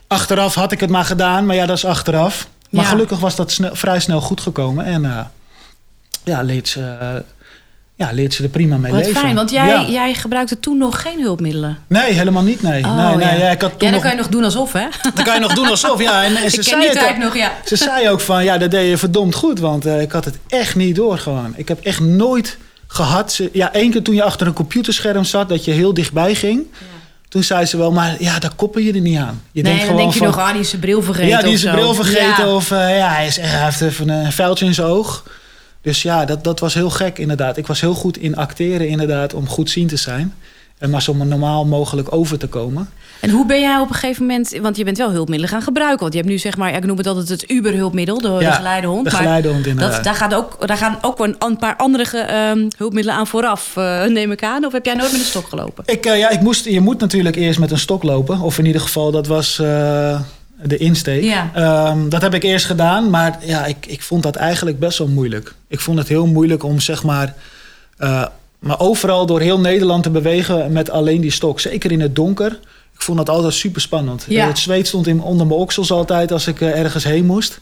[0.06, 1.46] achteraf had ik het maar gedaan.
[1.46, 2.48] Maar ja, dat is achteraf.
[2.70, 2.90] Maar Ja.
[2.90, 4.84] gelukkig was dat vrij snel goed gekomen.
[4.84, 5.18] En eh,
[6.24, 7.08] ja, leert ze, eh,
[7.94, 9.20] ja, leert ze er prima mee Wat leven.
[9.20, 9.84] fijn, want jij, Ja.
[9.88, 11.78] jij gebruikte toen nog geen hulpmiddelen.
[11.86, 12.62] Nee, helemaal niet.
[12.62, 13.44] Nee, Oh, nee, nee ja.
[13.44, 14.86] ja, ik had Ja, toen dan nog, kan je nog doen alsof, hè?
[15.14, 16.00] dan kan je nog doen alsof.
[16.02, 17.16] Ja, en, en ze Ik ken zei het ook.
[17.16, 17.52] nog, ja.
[17.64, 19.58] Ze zei ook van, ja, dat deed je verdomd goed.
[19.58, 21.52] Want ik had het echt niet door gewoon.
[21.56, 23.40] Ik heb echt nooit gehad...
[23.52, 25.48] Ja, één keer toen je achter een computerscherm zat...
[25.48, 26.66] dat je heel dichtbij ging.
[27.32, 29.42] Toen zei ze wel, maar ja, daar koppel je er niet aan.
[29.52, 31.28] Je nee, denkt dan gewoon denk je van, nog, ah, die is zijn bril vergeten
[31.28, 32.46] Ja, die is zijn bril vergeten.
[32.46, 32.54] Ja.
[32.54, 35.24] Of eh, ja, hij, is, hij heeft even een vuiltje in zijn oog.
[35.82, 37.56] Dus ja, dat, dat was heel gek inderdaad.
[37.56, 39.34] Ik was heel goed in acteren inderdaad...
[39.34, 40.34] om goed zien te zijn.
[40.78, 42.88] En maar zo normaal mogelijk over te komen.
[43.22, 44.58] En hoe ben jij op een gegeven moment...
[44.62, 46.00] Want je bent wel hulpmiddelen gaan gebruiken.
[46.00, 46.74] Want je hebt nu zeg maar...
[46.74, 48.20] Ik noem het altijd het Uber-hulpmiddel.
[48.20, 49.04] De, de Ja, geleidehond.
[49.04, 49.94] de geleidehond inderdaad.
[49.94, 53.76] dat, daar, gaat ook, daar gaan ook een, een paar andere ehm, hulpmiddelen aan vooraf,
[53.76, 54.64] eh, neem ik aan.
[54.64, 55.84] Of heb jij nooit met een stok gelopen?
[55.86, 58.40] Ik, eh, ja, ik moest, je moet natuurlijk eerst met een stok lopen.
[58.40, 60.20] Of in ieder geval, dat was eh,
[60.62, 61.22] de insteek.
[61.22, 61.50] Ja.
[61.54, 63.10] Ehm, dat heb ik eerst gedaan.
[63.10, 65.54] Maar ja, ik, ik vond dat eigenlijk best wel moeilijk.
[65.68, 67.34] Ik vond het heel moeilijk om zeg maar...
[67.98, 68.24] eh,
[68.58, 71.60] maar overal door heel Nederland te bewegen met alleen die stok.
[71.60, 72.58] Zeker in het donker.
[73.02, 74.24] Ik vond dat altijd super spannend.
[74.28, 74.46] Ja.
[74.46, 77.60] Het zweet stond in, onder mijn oksels altijd als ik eh, ergens heen moest.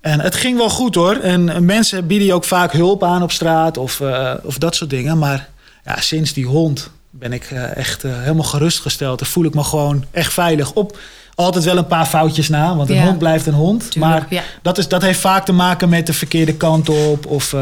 [0.00, 1.16] En het ging wel goed hoor.
[1.16, 4.74] En eh, mensen bieden je ook vaak hulp aan op straat of, eh, of dat
[4.74, 5.18] soort dingen.
[5.18, 5.48] Maar
[5.84, 9.18] ja, sinds die hond ben ik echt helemaal gerustgesteld.
[9.18, 10.72] Dan voel ik me gewoon echt veilig.
[10.72, 10.98] Op
[11.34, 13.04] altijd wel een paar foutjes na, want een Ja.
[13.04, 13.90] hond blijft een hond.
[13.90, 14.42] Tuurlijk, maar ja.
[14.62, 17.26] dat, is, dat heeft vaak te maken met de verkeerde kant op.
[17.26, 17.54] Of,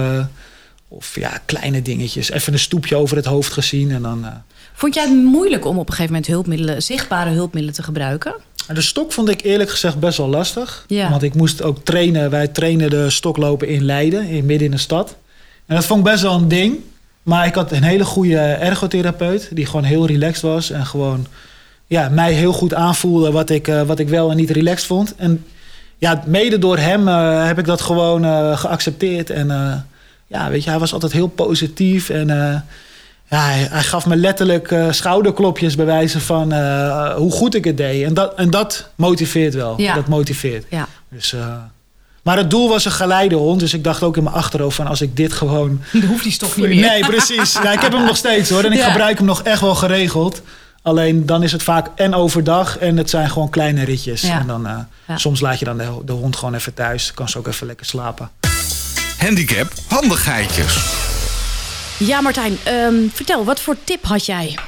[0.89, 2.31] of ja, kleine dingetjes.
[2.31, 3.91] Even een stoepje over het hoofd gezien.
[3.91, 4.27] En dan,
[4.81, 8.35] Vond jij het moeilijk om op een gegeven moment hulpmiddelen, zichtbare hulpmiddelen te gebruiken?
[8.73, 10.85] De stok vond ik eerlijk gezegd best wel lastig.
[10.87, 11.11] Ja.
[11.11, 12.31] Want ik moest ook trainen.
[12.31, 15.17] Wij trainen de stoklopen in Leiden, in, midden in de stad.
[15.67, 16.77] En dat vond ik best wel een ding.
[17.23, 19.49] Maar ik had een hele goede ergotherapeut.
[19.53, 20.71] Die gewoon heel relaxed was.
[20.71, 21.27] En gewoon
[21.87, 25.15] ja, mij heel goed aanvoelde wat ik, eh, wat ik wel en niet relaxed vond.
[25.17, 25.45] En
[25.99, 29.31] ja, mede door hem eh, heb ik dat gewoon eh, geaccepteerd.
[29.31, 29.49] En
[30.27, 32.11] ja, weet je, hij was altijd heel positief.
[32.11, 32.29] En
[33.31, 37.65] ja, hij, hij gaf me letterlijk eh, schouderklopjes bij wijze van eh, hoe goed ik
[37.65, 38.05] het deed.
[38.05, 39.81] En dat, en dat motiveert wel.
[39.81, 39.95] Ja.
[39.95, 40.65] Dat motiveert.
[40.71, 40.87] Ja.
[41.09, 41.55] Dus, eh,
[42.23, 43.61] maar het doel was een geleidehond.
[43.61, 45.81] Dus ik dacht ook in mijn achterhoofd van als ik dit gewoon...
[45.93, 46.89] Dan hoeft die stok niet meer.
[46.89, 47.53] Nee, precies.
[47.53, 48.65] Ja, ik heb hem nog steeds hoor.
[48.65, 48.91] En ik Ja.
[48.91, 50.43] gebruik hem nog echt wel geregeld.
[50.83, 54.21] Alleen dan is het vaak en overdag en het zijn gewoon kleine ritjes.
[54.21, 54.39] Ja.
[54.41, 55.17] En dan, eh, Ja.
[55.19, 57.13] soms laat je dan de, de hond gewoon even thuis.
[57.15, 58.31] Kan ze ook even lekker slapen.
[59.19, 60.77] Handicap handigheidjes.
[62.07, 64.59] Ja, Martijn, ehm, vertel, wat voor tip had jij?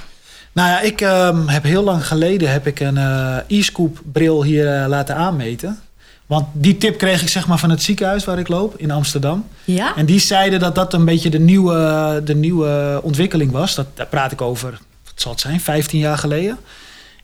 [0.52, 4.82] Nou ja, ik ehm, heb heel lang geleden heb ik een eh, e-scoop bril hier
[4.82, 5.80] eh, laten aanmeten.
[6.26, 9.46] Want die tip kreeg ik zeg maar van het ziekenhuis waar ik loop in Amsterdam.
[9.64, 9.96] Ja?
[9.96, 13.74] En die zeiden dat dat een beetje de nieuwe, de nieuwe ontwikkeling was.
[13.74, 14.70] Dat, daar praat ik over,
[15.04, 16.58] wat zal het zijn, 15 jaar geleden.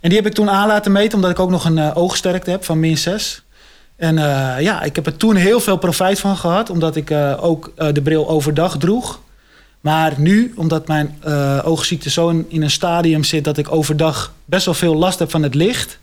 [0.00, 2.50] En die heb ik toen aan laten meten, omdat ik ook nog een eh, oogsterkte
[2.50, 3.42] heb van min 6.
[3.96, 4.16] En
[4.60, 8.28] ja, ik heb er toen heel veel profijt van gehad, omdat ik ook de bril
[8.28, 9.20] overdag droeg.
[9.80, 14.32] Maar nu, omdat mijn uh, oogziekte zo in, in, een stadium zit dat ik overdag
[14.44, 15.98] best wel veel last heb van het licht,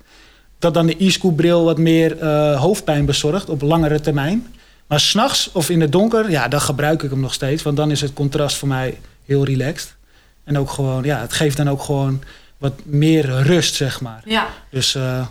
[0.59, 4.47] dat dan de e-scoop bril wat meer uh, hoofdpijn bezorgt op langere termijn.
[4.87, 7.63] Maar s'nachts of in het donker, ja, dan gebruik ik hem nog steeds.
[7.63, 9.95] Want dan is het contrast voor mij heel relaxed.
[10.43, 12.23] En ook gewoon, ja, het geeft dan ook gewoon
[12.57, 14.21] wat meer rust, zeg maar.
[14.25, 14.47] Ja.
[14.69, 15.25] Dus, uh,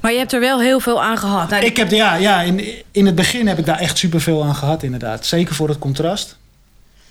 [0.00, 1.48] maar je hebt er wel heel veel aan gehad.
[1.48, 4.54] Nou, ik heb, ja, ja in, in het begin heb ik daar echt superveel aan
[4.54, 5.26] gehad, inderdaad.
[5.26, 6.36] Zeker voor het contrast.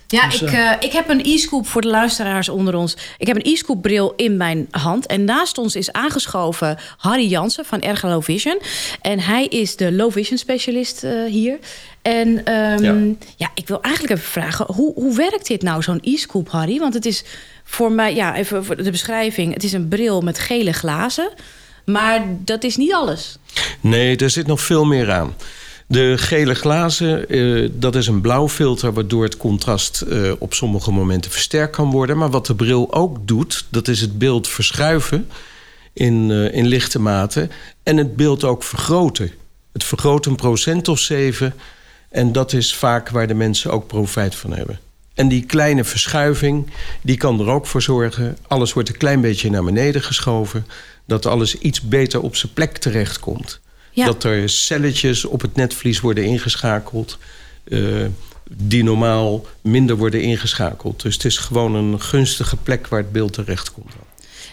[0.07, 2.97] Ja, dus, ik, uh, ik heb een e-scoop voor de luisteraars onder ons.
[3.17, 5.05] Ik heb een e-scoop bril in mijn hand.
[5.05, 8.61] En naast ons is aangeschoven Harry Jansen van Erga Low Vision.
[9.01, 11.59] En hij is de low vision specialist uh, hier.
[12.01, 13.15] En um, ja.
[13.35, 13.51] ja.
[13.53, 14.65] ik wil eigenlijk even vragen...
[14.73, 16.79] hoe, hoe werkt dit nou, zo'n e-scoop, Harry?
[16.79, 17.23] Want het is
[17.63, 19.53] voor mij, ja, even voor de beschrijving...
[19.53, 21.29] het is een bril met gele glazen...
[21.85, 23.37] Maar dat is niet alles.
[23.79, 25.35] Nee, er zit nog veel meer aan.
[25.87, 28.93] De gele glazen, uh, dat is een blauw filter...
[28.93, 32.17] waardoor het contrast uh, op sommige momenten versterkt kan worden.
[32.17, 35.29] Maar wat de bril ook doet, dat is het beeld verschuiven...
[35.93, 37.49] in, uh, in lichte mate
[37.83, 39.31] en het beeld ook vergroten.
[39.73, 41.53] Het vergroot een procent of zeven...
[42.09, 44.79] en dat is vaak waar de mensen ook profijt van hebben.
[45.13, 46.69] En die kleine verschuiving,
[47.01, 48.37] die kan er ook voor zorgen...
[48.47, 50.65] alles wordt een klein beetje naar beneden geschoven...
[51.05, 53.59] dat alles iets beter op zijn plek terechtkomt.
[53.95, 54.05] Ja.
[54.05, 57.17] Dat er celletjes op het netvlies worden ingeschakeld...
[57.67, 58.05] Uh,
[58.51, 61.01] die normaal minder worden ingeschakeld.
[61.01, 63.91] Dus het is gewoon een gunstige plek waar het beeld terecht komt.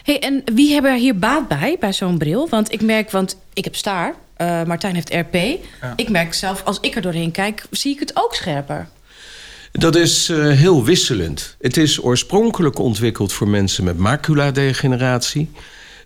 [0.03, 2.49] Hey, en wie hebben er hier baat bij, bij zo'n bril?
[2.49, 5.33] Want ik merk, want ik heb staar, uh, Martijn heeft RP.
[5.33, 5.93] Ja.
[5.95, 8.87] Ik merk zelf, als ik er doorheen kijk, zie ik het ook scherper.
[9.71, 11.55] Dat is uh, heel wisselend.
[11.61, 15.51] Het is oorspronkelijk ontwikkeld voor mensen met maculadegeneratie.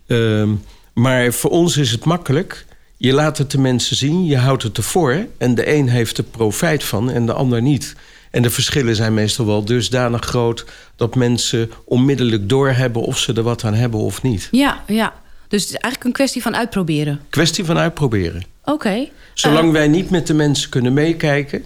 [0.08, 0.50] Uh,
[0.94, 2.66] maar voor ons is het makkelijk.
[2.98, 5.26] Je laat het de mensen zien, je houdt het ervoor...
[5.38, 7.96] en de een heeft er profijt van en de ander niet.
[8.32, 10.66] En de verschillen zijn meestal wel dusdanig groot...
[10.96, 14.48] dat mensen onmiddellijk doorhebben of ze er wat aan hebben of niet.
[14.52, 15.14] Ja, ja.
[15.48, 17.22] Dus het is eigenlijk een kwestie van uitproberen.
[17.30, 18.44] Kwestie van uitproberen.
[18.62, 18.72] Oké.
[18.72, 19.12] Okay.
[19.34, 21.66] Zolang uh, wij niet met de mensen kunnen meekijken...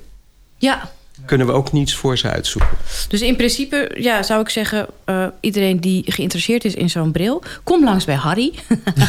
[0.58, 0.92] Ja,
[1.26, 2.78] kunnen we ook niets voor ze uitzoeken.
[3.08, 4.88] Dus in principe ja, zou ik zeggen...
[5.06, 7.44] Uh, iedereen die geïnteresseerd is in zo'n bril...
[7.64, 8.54] kom langs bij Harry.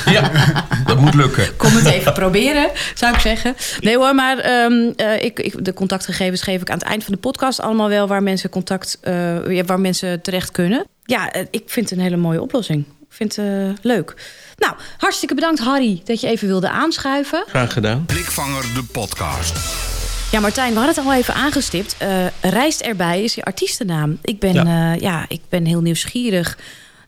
[0.05, 0.31] Ja,
[0.87, 1.57] dat moet lukken.
[1.57, 3.55] Kom het even proberen, zou ik zeggen.
[3.81, 7.15] Nee hoor, maar um, uh, ik, ik, de contactgegevens geef ik aan het eind van
[7.15, 8.09] de podcast allemaal wel...
[8.09, 10.87] waar mensen, contact, uh, waar mensen terecht kunnen.
[11.05, 12.85] Ja, ik vind het een hele mooie oplossing.
[12.85, 14.15] Ik vind het leuk.
[14.57, 17.45] Nou, hartstikke bedankt Harry dat je even wilde aanschuiven.
[17.49, 18.05] Graag gedaan.
[18.07, 19.91] Blikvanger de podcast.
[20.33, 21.97] Ja, Martijn, we hadden het al even aangestipt.
[22.03, 22.09] Uh,
[22.41, 24.19] Rijst erbij is je artiestennaam.
[24.23, 24.93] Ik ben, ja.
[24.95, 26.59] Uh, ja, ik ben heel nieuwsgierig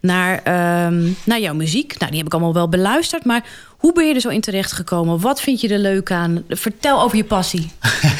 [0.01, 1.99] naar, uh, naar jouw muziek.
[1.99, 3.25] Nou, die heb ik allemaal wel beluisterd.
[3.25, 5.21] Maar hoe ben je er zo in terecht gekomen?
[5.21, 6.45] Wat vind je er leuk aan?
[6.49, 7.71] Vertel over je passie.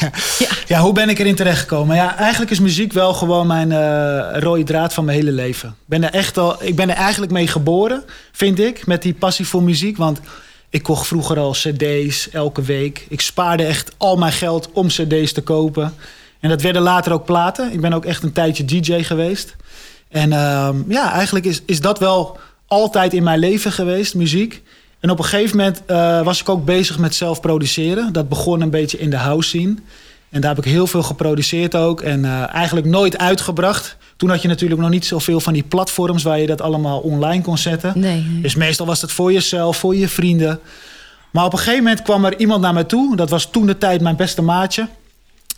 [0.39, 0.49] ja.
[0.67, 0.79] ja.
[0.79, 1.95] hoe ben ik erin terecht gekomen?
[1.95, 5.69] Ja, eigenlijk is muziek wel gewoon mijn uh, rode draad van mijn hele leven.
[5.69, 9.13] Ik ben er echt al, ik ben er eigenlijk mee geboren, vind ik, met die
[9.13, 9.97] passie voor muziek.
[9.97, 10.19] Want
[10.75, 13.05] ik kocht vroeger al cd's elke week.
[13.09, 15.93] Ik spaarde echt al mijn geld om cd's te kopen.
[16.39, 17.71] En dat werden later ook platen.
[17.71, 19.55] Ik ben ook echt een tijdje DJ geweest.
[20.09, 24.61] En uh, ja, eigenlijk is, is dat wel altijd in mijn leven geweest, muziek.
[24.99, 28.13] En op een gegeven moment uh, was ik ook bezig met zelf produceren.
[28.13, 29.75] Dat begon een beetje in de house scene.
[30.29, 32.01] En daar heb ik heel veel geproduceerd ook.
[32.01, 33.97] En uh, eigenlijk nooit uitgebracht.
[34.17, 37.41] Toen had je natuurlijk nog niet zoveel van die platforms waar je dat allemaal online
[37.41, 37.93] kon zetten.
[37.95, 38.39] Nee.
[38.41, 40.59] Dus meestal was het voor jezelf, voor je vrienden.
[41.31, 43.15] Maar op een gegeven moment kwam er iemand naar me toe.
[43.15, 44.87] Dat was toen de tijd mijn beste maatje.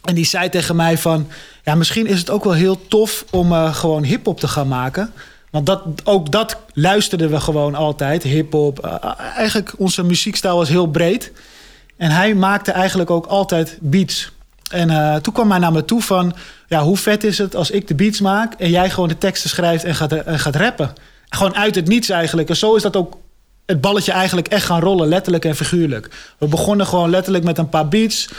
[0.04, 1.28] En die zei tegen mij van...
[1.64, 5.14] Ja, misschien is het ook wel heel tof om uh, gewoon hip-hop te gaan maken.
[5.50, 8.24] Want dat, ook dat luisterden we gewoon altijd.
[8.24, 8.86] Hip-hop.
[8.86, 8.96] Uh,
[9.36, 11.32] eigenlijk onze muziekstijl was heel breed.
[11.98, 14.32] En hij maakte eigenlijk ook altijd beats.
[14.72, 16.36] En uh, toen kwam hij naar me toe van...
[16.68, 18.54] Ja, hoe vet is het als ik de beats maak...
[18.54, 20.94] en jij gewoon de teksten schrijft en gaat, en gaat rappen.
[21.30, 22.50] Gewoon uit het niets eigenlijk.
[22.50, 23.18] En zo is dat ook
[23.66, 25.08] het balletje eigenlijk echt gaan rollen.
[25.08, 26.10] Letterlijk en figuurlijk.
[26.38, 28.30] We begonnen gewoon letterlijk met een paar beats...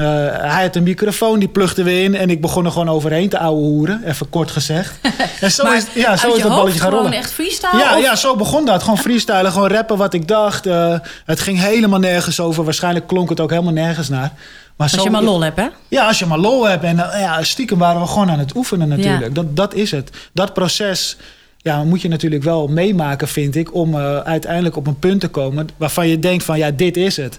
[0.00, 2.14] Uh, hij had een microfoon, die plugde we in...
[2.14, 4.02] en ik begon er gewoon overheen te ouwe hoeren.
[4.04, 4.98] Even kort gezegd.
[5.40, 7.12] En zo is, ja, zo is dat balletje gaan rollen.
[7.12, 7.78] echt freestyle?
[7.78, 8.82] Ja, ja, zo begon dat.
[8.82, 10.66] Gewoon freestylen, gewoon rappen wat ik dacht.
[10.66, 12.64] Uh, het ging helemaal nergens over.
[12.64, 14.32] Waarschijnlijk klonk het ook helemaal nergens naar.
[14.76, 15.68] Maar als zo, je maar lol hebt, hè?
[15.88, 16.84] Ja, als je maar lol hebt.
[16.84, 19.26] En uh, ja, stiekem waren we gewoon aan het oefenen natuurlijk.
[19.26, 19.28] Ja.
[19.28, 20.10] Dat, dat is het.
[20.32, 21.16] Dat proces
[21.56, 23.74] ja, moet je natuurlijk wel meemaken, vind ik...
[23.74, 26.58] om uh, uiteindelijk op een punt te komen waarvan je denkt van...
[26.58, 27.38] ja, dit is het.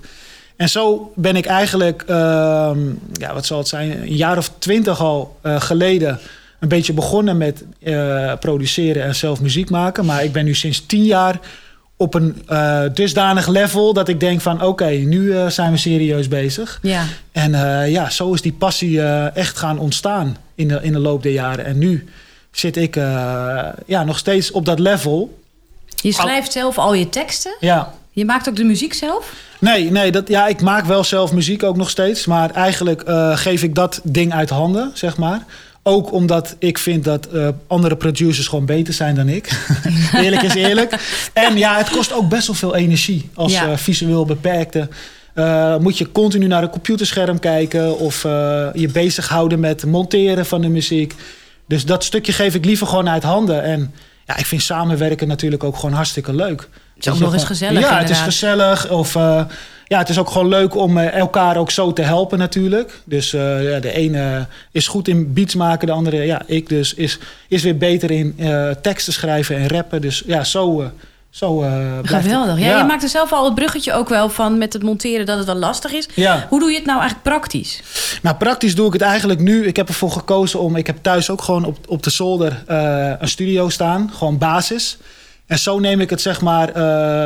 [0.55, 2.15] En zo ben ik eigenlijk, uh,
[3.13, 4.01] ja, wat zal het zijn...
[4.01, 6.19] een jaar of twintig al uh, geleden
[6.59, 7.63] een beetje begonnen met
[8.39, 10.05] produceren en zelf muziek maken.
[10.05, 11.39] Maar ik ben nu sinds tien jaar
[11.97, 15.77] op een uh, dusdanig level dat ik denk van oké, okay, nu uh, zijn we
[15.77, 16.79] serieus bezig.
[16.81, 17.03] Ja.
[17.31, 19.01] En uh, ja, zo is die passie
[19.33, 21.65] echt gaan ontstaan in de, in de loop der jaren.
[21.65, 22.07] En nu
[22.51, 22.95] zit ik
[23.85, 25.39] ja, nog steeds op dat level.
[25.95, 27.55] Je schrijft zelf al je teksten?
[27.59, 27.93] Ja.
[28.11, 29.33] Je maakt ook de muziek zelf?
[29.59, 32.25] Nee, nee dat, ja, ik maak wel zelf muziek ook nog steeds.
[32.25, 33.03] Maar eigenlijk
[33.33, 35.45] geef ik dat ding uit handen, zeg maar.
[35.87, 39.49] Ook omdat ik vind dat uh, andere producers gewoon beter zijn dan ik.
[40.13, 40.95] eerlijk is eerlijk.
[41.33, 43.67] En ja, het kost ook best wel veel energie als ja.
[43.67, 44.89] uh, visueel beperkte.
[45.35, 48.21] Uh, moet je continu naar een computerscherm kijken of
[48.73, 51.13] je bezighouden met monteren van de muziek.
[51.67, 53.63] Dus dat stukje geef ik liever gewoon uit handen.
[53.63, 53.93] En
[54.25, 56.69] ja, ik vind samenwerken natuurlijk ook gewoon hartstikke leuk.
[56.95, 57.81] Het is ook nog eens gezellig.
[57.81, 58.89] Ja, het is gezellig.
[58.89, 59.17] Of
[59.87, 63.01] ja, het is ook gewoon leuk om eh, elkaar ook zo te helpen natuurlijk.
[63.03, 66.93] Dus uh, ja, de ene is goed in beats maken, de andere, ja, ik dus,
[66.93, 70.01] is, is weer beter in uh, teksten schrijven en rappen.
[70.01, 70.91] Dus ja, zo...
[71.29, 71.57] Zo,
[72.03, 72.59] Geweldig.
[72.59, 75.37] Ja, Je maakt er zelf al het bruggetje ook wel van met het monteren dat
[75.37, 76.09] het wel lastig is.
[76.13, 76.45] Ja.
[76.49, 77.81] Hoe doe je het nou eigenlijk praktisch?
[78.21, 79.65] Nou, praktisch doe ik het eigenlijk nu.
[79.65, 80.75] Ik heb ervoor gekozen om.
[80.75, 82.63] Ik heb thuis ook gewoon op, op de zolder
[83.19, 84.11] een studio staan.
[84.13, 84.97] Gewoon basis.
[85.45, 86.73] En zo neem ik het zeg maar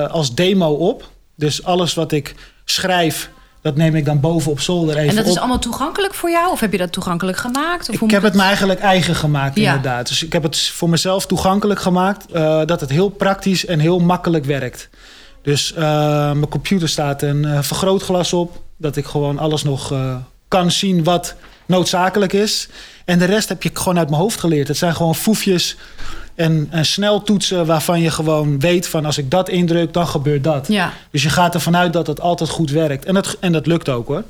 [0.08, 1.10] als demo op.
[1.40, 2.36] Dus alles wat ik
[2.72, 3.30] schrijf,
[3.62, 6.52] dat neem ik dan boven op zolder even En dat is allemaal toegankelijk voor jou?
[6.52, 7.90] Of heb je dat toegankelijk gemaakt?
[7.90, 10.08] Of ik heb het me eigenlijk eigen gemaakt, inderdaad.
[10.08, 12.26] Dus ik heb het voor mezelf toegankelijk gemaakt.
[12.34, 14.90] Uh, dat het heel praktisch en heel makkelijk werkt.
[15.42, 15.80] Dus uh,
[16.32, 18.62] mijn computer staat een uh, vergrootglas op.
[18.78, 19.94] Dat ik gewoon alles nog
[20.48, 22.70] kan zien wat noodzakelijk is.
[23.06, 24.68] En de rest heb je gewoon uit mijn hoofd geleerd.
[24.68, 25.78] Het zijn gewoon foefjes
[26.40, 30.44] en, en snel toetsen waarvan je gewoon weet van als ik dat indruk, dan gebeurt
[30.44, 30.68] dat.
[30.68, 30.94] Ja.
[31.12, 33.06] Dus je gaat ervan uit dat het altijd goed werkt.
[33.06, 34.24] En dat, en dat lukt ook hoor.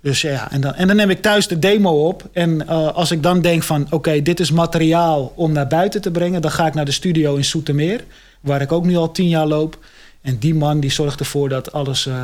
[0.00, 2.28] Dus ja, en dan, en dan neem ik thuis de demo op.
[2.32, 6.10] En uh, als ik dan denk van oké, dit is materiaal om naar buiten te
[6.10, 8.04] brengen, dan ga ik naar de studio in Soetermeer,
[8.40, 9.78] waar ik ook nu al tien jaar loop.
[10.22, 12.22] En die man die zorgt ervoor dat alles uh,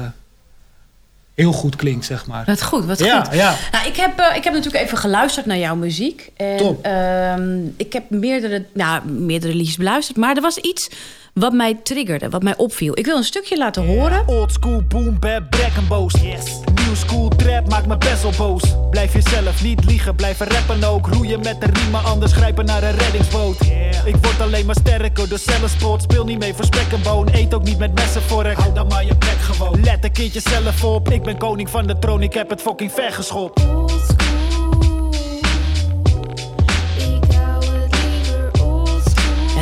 [1.36, 2.44] heel goed klinkt, zeg maar.
[2.46, 3.34] Wat goed, wat ja, goed.
[3.34, 3.54] Ja.
[3.72, 6.30] Nou, ik, heb, uh, ik heb natuurlijk even geluisterd naar jouw muziek.
[6.36, 6.86] En, Top.
[6.86, 7.34] Uh,
[7.76, 10.16] ik heb meerdere, nou, meerdere liedjes beluisterd.
[10.16, 10.88] Maar er was iets
[11.38, 12.98] wat mij triggerde, wat mij opviel.
[12.98, 14.28] Ik wil een stukje laten horen.
[14.28, 16.12] Old school boom bap break en boos.
[16.12, 16.60] Yes.
[16.74, 18.62] New school trap maakt me best wel boos.
[18.90, 21.06] Blijf jezelf niet liegen, blijven rappen ook.
[21.06, 23.64] Roeien met de riemen, anders grijpen naar een reddingsboot.
[23.64, 24.06] Yeah.
[24.06, 26.02] Ik word alleen maar sterker door zelfsport.
[26.02, 27.28] Speel niet mee voor spek en boon.
[27.32, 28.58] Eet ook niet met messen vork.
[28.58, 29.80] Hou dan maar je plek gewoon.
[29.80, 31.10] Let een keertje zelf op.
[31.10, 33.12] Ik ben koning van de troon, ik heb het fucking ver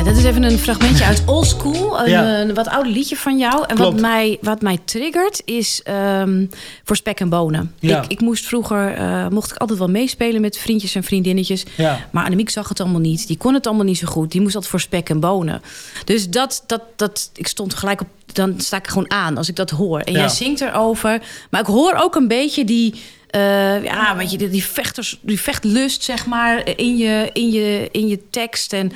[0.05, 1.99] dat is even een fragmentje uit Old School.
[1.99, 2.39] Een, Ja.
[2.39, 3.65] een wat ouder liedje van jou.
[3.67, 3.91] En Klopt.
[3.91, 6.45] wat mij, wat mij triggert is ehm,
[6.83, 7.73] voor spek en bonen.
[7.79, 8.01] Ja.
[8.01, 11.63] Ik, ik moest vroeger, eh, mocht ik altijd wel meespelen met vriendjes en vriendinnetjes.
[11.77, 12.07] Ja.
[12.11, 13.27] Maar Annemiek zag het allemaal niet.
[13.27, 14.31] Die kon het allemaal niet zo goed.
[14.31, 15.61] Die moest altijd voor spek en bonen.
[16.05, 19.55] Dus dat, dat, dat, ik stond gelijk op, dan sta ik gewoon aan als ik
[19.55, 19.99] dat hoor.
[19.99, 21.21] En jij zingt erover.
[21.49, 23.01] Maar ik hoor ook een beetje die...
[23.29, 27.89] eh, ja, weet je, die, die, vechters, die vechtlust, zeg maar, in je, in je,
[27.91, 28.73] in je tekst.
[28.73, 28.91] En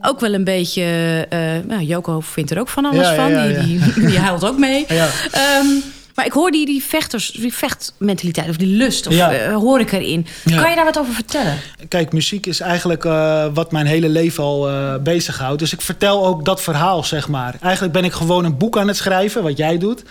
[0.00, 0.82] ook wel een beetje...
[1.28, 3.30] eh nou, Joko vindt er ook van alles Ja, van.
[3.30, 3.84] ja, die, ja.
[3.94, 4.86] Die, die huilt ook mee.
[4.86, 5.66] Ehm,
[6.14, 9.92] maar ik hoor die, die vechters, die vechtmentaliteit of die lust, of, eh, hoor ik
[9.92, 10.26] erin.
[10.44, 11.56] Kan je daar wat over vertellen?
[11.88, 14.68] Kijk, muziek is eigenlijk eh, wat mijn hele leven al
[15.02, 15.58] bezighoudt.
[15.58, 17.54] Dus ik vertel ook dat verhaal, zeg maar.
[17.60, 20.02] Eigenlijk ben ik gewoon een boek aan het schrijven, wat jij doet.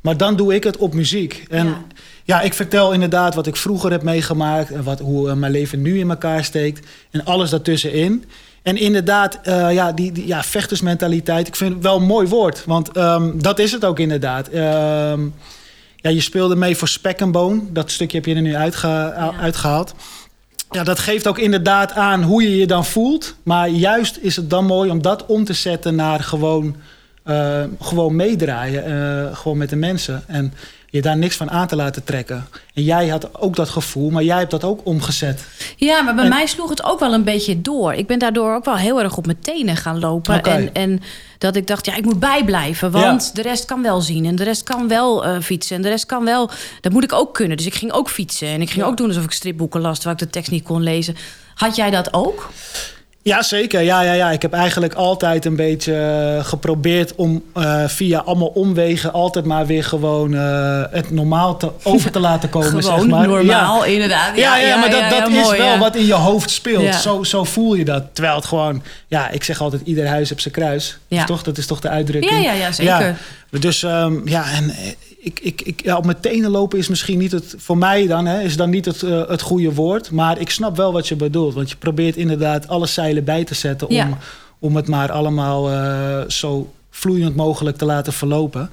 [0.00, 1.44] Maar dan doe ik het op muziek.
[1.50, 1.82] En Ja.
[2.24, 4.70] ja, ik vertel inderdaad wat ik vroeger heb meegemaakt.
[4.70, 6.86] En wat, hoe mijn leven nu in elkaar steekt.
[7.10, 8.24] En alles daartussenin.
[8.66, 11.46] En inderdaad, eh, ja, die, die ja, vechtersmentaliteit.
[11.48, 12.62] Ik vind het wel een mooi woord.
[12.64, 14.48] Want ehm, dat is het ook inderdaad.
[14.48, 15.20] Ehm,
[15.96, 17.68] ja, je speelde mee voor spek en boon.
[17.72, 19.94] Dat stukje heb je er nu uitge- uitgehaald.
[20.70, 23.34] Ja, dat geeft ook inderdaad aan hoe je je dan voelt.
[23.42, 26.76] Maar juist is het dan mooi om dat om te zetten naar gewoon,
[27.22, 28.84] eh, gewoon meedraaien.
[28.84, 30.22] eh, gewoon met de mensen.
[30.26, 30.52] En
[30.90, 32.46] je daar niks van aan te laten trekken.
[32.74, 35.44] En jij had ook dat gevoel, maar jij hebt dat ook omgezet.
[35.76, 37.92] Ja, maar bij En- mij sloeg het ook wel een beetje door.
[37.94, 40.42] Ik ben daardoor ook wel heel erg op mijn tenen gaan lopen.
[40.42, 41.02] En, en
[41.38, 42.90] dat ik dacht, ja, ik moet bijblijven.
[42.90, 44.24] Want de rest kan wel zien.
[44.24, 45.76] En de rest kan wel eh, fietsen.
[45.76, 46.50] En de rest kan wel...
[46.80, 47.56] Dat moet ik ook kunnen.
[47.56, 48.48] Dus ik ging ook fietsen.
[48.48, 48.90] En ik ging Ja.
[48.90, 49.94] ook doen alsof ik stripboeken las...
[49.94, 51.16] terwijl ik de tekst niet kon lezen.
[51.54, 52.50] Had jij dat ook?
[53.26, 53.82] Ja, zeker.
[53.82, 54.30] Ja, ja, ja.
[54.30, 59.66] Ik heb eigenlijk altijd een beetje eh, geprobeerd om eh, via allemaal omwegen altijd maar
[59.66, 62.68] weer gewoon eh, het normaal te, over te laten komen.
[62.68, 63.28] Gewoon zeg maar.
[63.28, 63.92] normaal, Ja.
[63.92, 64.36] inderdaad.
[64.36, 66.94] Ja, ja, maar dat, dat is wel wat in je hoofd speelt.
[66.94, 68.02] Zo, zo voel je dat.
[68.12, 70.98] Terwijl het gewoon, ja, ik zeg altijd: ieder huis heeft zijn kruis.
[71.08, 71.24] Ja.
[71.24, 71.42] Toch?
[71.42, 72.44] Dat is toch de uitdrukking?
[72.44, 73.16] Ja, ja, ja, zeker.
[73.50, 74.74] Dus um, ja, en
[75.26, 78.26] ik, ik, ik, ja, op mijn tenen lopen is misschien niet het, voor mij dan,
[78.26, 80.10] hè, is dan niet het, uh, het goede woord.
[80.10, 81.54] Maar ik snap wel wat je bedoelt.
[81.54, 84.18] Want je probeert inderdaad alle zeilen bij te zetten om, Ja.
[84.58, 88.70] om het maar allemaal uh, zo vloeiend mogelijk te laten verlopen.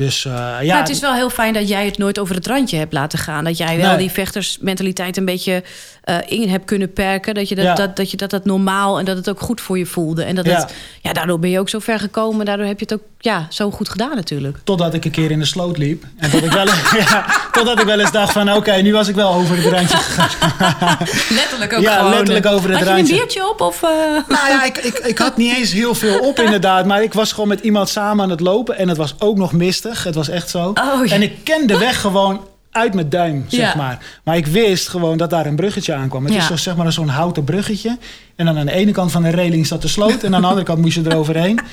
[0.00, 0.32] Dus uh,
[0.62, 0.78] ja.
[0.78, 3.44] Het is wel heel fijn dat jij het nooit over het randje hebt laten gaan.
[3.44, 3.98] Dat jij wel Nee.
[3.98, 5.62] die vechtersmentaliteit een beetje
[6.04, 7.34] eh, in hebt kunnen perken.
[7.34, 7.74] Dat je dat, Ja.
[7.74, 10.22] dat, dat je dat, dat normaal en dat het ook goed voor je voelde.
[10.24, 10.58] En dat Ja.
[10.60, 12.46] het, ja, daardoor ben je ook zo ver gekomen.
[12.46, 14.56] Daardoor heb je het ook ja, zo goed gedaan natuurlijk.
[14.64, 16.04] Totdat ik een keer in de sloot liep.
[16.16, 16.66] En dat ik wel,
[17.08, 19.96] ja, totdat ik wel eens dacht van oké, nu was ik wel over het randje
[19.96, 20.96] gegaan.
[21.40, 22.10] Letterlijk ook Ja, gewoon.
[22.10, 23.14] letterlijk over het Had je een randje.
[23.16, 23.60] biertje op?
[23.60, 23.88] Of, eh?
[24.28, 26.86] Nou ja, ik, ik, ik had niet eens heel veel op inderdaad.
[26.86, 28.76] Maar ik was gewoon met iemand samen aan het lopen.
[28.78, 29.52] En het was ook nog
[29.98, 30.68] Het was echt zo.
[30.74, 31.14] Oh, ja.
[31.14, 33.76] En ik ken de weg gewoon uit mijn duim, zeg Ja.
[33.76, 33.98] maar.
[34.24, 36.24] Maar ik wist gewoon dat daar een bruggetje aankwam.
[36.24, 36.38] Het Ja.
[36.40, 37.98] is zo, zeg maar zo'n houten bruggetje.
[38.36, 40.22] En dan aan de ene kant van de reling zat de sloot.
[40.22, 41.58] En aan de andere kant moest je eroverheen.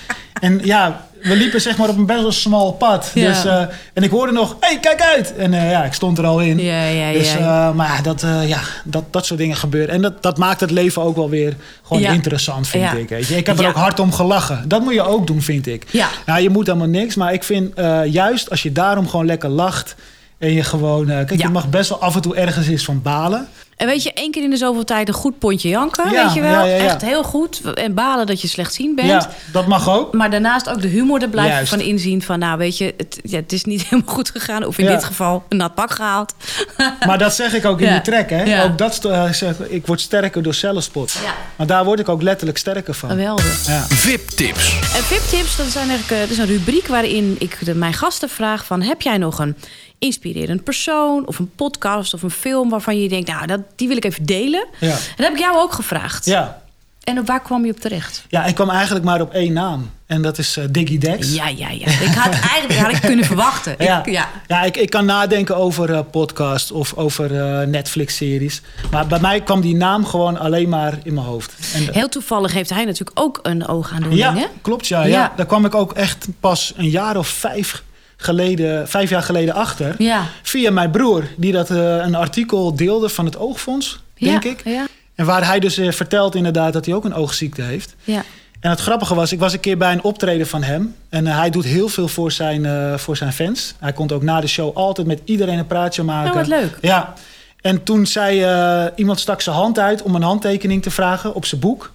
[0.42, 3.12] En ja, we liepen zeg maar op een best wel smal pad.
[3.14, 3.28] Ja.
[3.28, 3.62] Dus, eh,
[3.94, 5.36] en ik hoorde nog, hé, hey, kijk uit!
[5.36, 6.60] En eh, ja, ik stond er al in.
[6.60, 7.68] Ja, ja, Dus, ja.
[7.70, 9.96] eh, maar dat, ja dat, dat soort dingen gebeuren.
[9.96, 13.10] En dat, dat maakt het leven ook wel weer gewoon interessant, vind ik.
[13.10, 13.38] Weet je.
[13.38, 14.64] Ik heb er ook hard om gelachen.
[14.68, 15.86] Dat moet je ook doen, vind ik.
[15.92, 16.08] Ja.
[16.26, 17.16] Nou, je moet helemaal niks.
[17.16, 17.74] Maar ik vind
[18.12, 19.96] juist als je daarom gewoon lekker lacht...
[20.38, 21.10] en je gewoon...
[21.10, 21.46] eh, kijk, Ja.
[21.46, 23.48] je mag best wel af en toe ergens eens van balen.
[23.78, 26.12] En weet je, één keer in de zoveel tijd een goed pontje janken.
[26.12, 26.52] Ja, weet je wel?
[26.52, 26.84] ja, ja, ja.
[26.84, 27.62] Echt heel goed.
[27.74, 29.08] En balen dat je slechtziend bent.
[29.08, 30.14] Ja, dat mag ook.
[30.14, 31.70] Maar daarnaast ook de humor er blijven Juist.
[31.70, 32.40] van inzien van...
[32.40, 34.66] nou, weet je, het, ja, het is niet helemaal goed gegaan.
[34.66, 34.92] Of in Ja.
[34.92, 36.34] dit geval een nat pak gehaald.
[37.08, 37.92] Maar dat zeg ik ook in Ja.
[37.92, 38.44] die track, hè.
[38.44, 38.64] Ja.
[38.64, 41.12] Ook dat eh, zeg, ik word sterker door zelfspot.
[41.24, 41.34] Ja.
[41.56, 43.10] Maar daar word ik ook letterlijk sterker van.
[43.10, 43.66] Geweldig.
[43.68, 43.86] Ja.
[43.90, 44.80] VIP-tips.
[44.80, 48.30] En VIP-tips, dat, zijn eigenlijk, eh, dat is een rubriek waarin ik de, mijn gasten
[48.30, 48.82] vraag van...
[48.82, 49.56] heb jij nog een
[50.00, 52.70] inspirerend persoon of een podcast of een film...
[52.70, 54.66] waarvan je denkt, nou, dat, die wil ik even delen?
[54.80, 54.88] Ja.
[54.90, 56.26] En dat heb ik jou ook gevraagd.
[56.26, 56.62] Ja.
[57.04, 58.24] En op waar kwam je op terecht?
[58.30, 59.90] ja, ik kwam eigenlijk maar op één naam.
[60.06, 61.34] En dat is eh, Diggy Dex.
[61.34, 61.88] Ja, ja, ja.
[61.88, 63.72] Ik had eigenlijk had ik kunnen verwachten.
[63.72, 64.30] Ik- Ja, ja.
[64.48, 64.64] ja.
[64.64, 68.62] ik, ik kan nadenken over eh podcast of over eh, Netflix-series.
[68.92, 71.54] Maar bij mij kwam die naam gewoon alleen maar in mijn hoofd.
[71.74, 74.46] En, Heel toevallig heeft hij natuurlijk ook een oogaandoening, ja, hè?
[74.62, 75.08] klopt ja, Ja.
[75.08, 75.34] ja.
[75.36, 77.84] Daar kwam ik ook echt pas een jaar of vijf,
[78.18, 79.96] geleden, vijf jaar geleden achter.
[79.98, 80.24] Ja.
[80.42, 84.62] Via mijn broer, die dat eh, een artikel deelde van het Oogfonds, denk ja, ik.
[84.64, 87.96] Ja, En waar hij dus eh, vertelt inderdaad dat hij ook een oogziekte heeft.
[88.04, 88.24] ja.
[88.60, 90.96] En het grappige was, ik was een keer bij een optreden van hem.
[91.10, 93.74] En eh, hij doet heel veel voor zijn, voor zijn fans.
[93.80, 96.32] Hij komt ook na de show altijd met iedereen een praatje maken.
[96.32, 96.78] Oh, wat leuk.
[96.82, 97.14] Ja.
[97.62, 101.62] En toen zei iemand stak zijn hand uit om een handtekening te vragen op zijn
[101.62, 101.92] boek.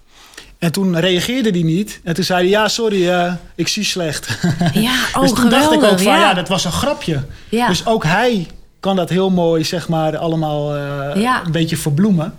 [0.63, 2.01] En toen reageerde hij niet.
[2.05, 4.39] En toen zei hij, ja, sorry, eh, ik zie slecht.
[4.75, 6.19] Ja, oh, dus toen dacht ik ook van, ja.
[6.19, 6.35] ja.
[6.35, 7.23] dat was een grapje.
[7.49, 7.67] Ja.
[7.69, 8.47] Dus ook hij
[8.81, 11.43] kan dat heel mooi, zeg maar, allemaal eh, Ja.
[11.45, 12.35] een beetje verbloemen.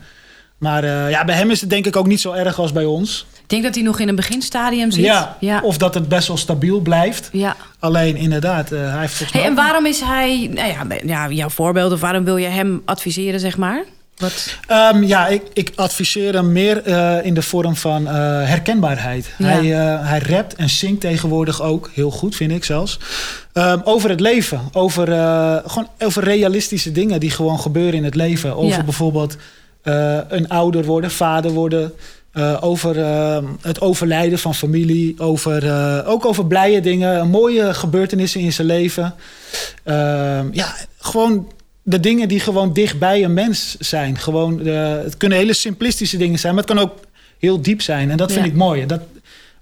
[0.57, 2.85] Maar eh, ja, bij hem is het denk ik ook niet zo erg als bij
[2.85, 3.25] ons.
[3.41, 5.03] Ik denk dat hij nog in een beginstadium zit.
[5.05, 5.59] Ja, ja.
[5.61, 7.29] of dat het best wel stabiel blijft.
[7.31, 7.55] ja.
[7.79, 11.99] Alleen inderdaad, hij heeft Hey, en waarom is hij, nou ja, ja, jouw voorbeeld, of
[11.99, 13.83] waarom wil je hem adviseren, zeg maar?
[14.67, 18.13] Ehm, ja, ik, ik adviseer hem meer eh, in de vorm van eh,
[18.47, 19.29] herkenbaarheid.
[19.37, 19.45] Ja.
[19.45, 22.99] Hij, eh, hij rapt en zingt tegenwoordig ook, heel goed vind ik zelfs.
[23.53, 25.05] Ehm, over het leven, over,
[25.65, 28.55] gewoon over realistische dingen die gewoon gebeuren in het leven.
[28.55, 28.83] Over Ja.
[28.83, 29.35] bijvoorbeeld
[30.27, 31.93] een ouder worden, vader worden.
[32.59, 35.15] over ehm, het overlijden van familie.
[35.17, 35.63] Over,
[36.05, 39.13] ook over blije dingen, mooie gebeurtenissen in zijn leven.
[40.51, 41.47] Ja, gewoon
[41.83, 44.17] de dingen die gewoon dicht bij een mens zijn.
[44.17, 46.93] Gewoon, eh, het kunnen hele simplistische dingen zijn, maar het kan ook
[47.39, 48.11] heel diep zijn.
[48.11, 48.51] En dat vind Ja.
[48.51, 48.85] ik mooi.
[48.85, 49.01] Dat,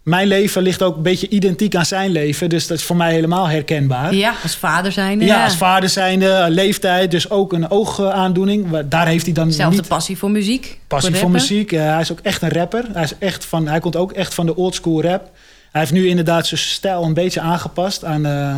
[0.03, 2.49] mijn leven ligt ook een beetje identiek aan zijn leven.
[2.49, 4.13] Dus dat is voor mij helemaal herkenbaar.
[4.15, 5.19] Ja, als vader zijn.
[5.19, 8.79] Ja, als vader zijnde, leeftijd, dus ook een oogaandoening.
[8.85, 10.79] Daar heeft hij dan Zelfde niet passie voor muziek.
[10.87, 11.71] passie voor, muziek.
[11.71, 12.85] Eh, hij is ook echt een rapper.
[12.93, 15.29] Hij, is echt van, hij komt ook echt van de oldschool rap.
[15.71, 18.55] Hij heeft nu inderdaad zijn stijl een beetje aangepast aan, eh,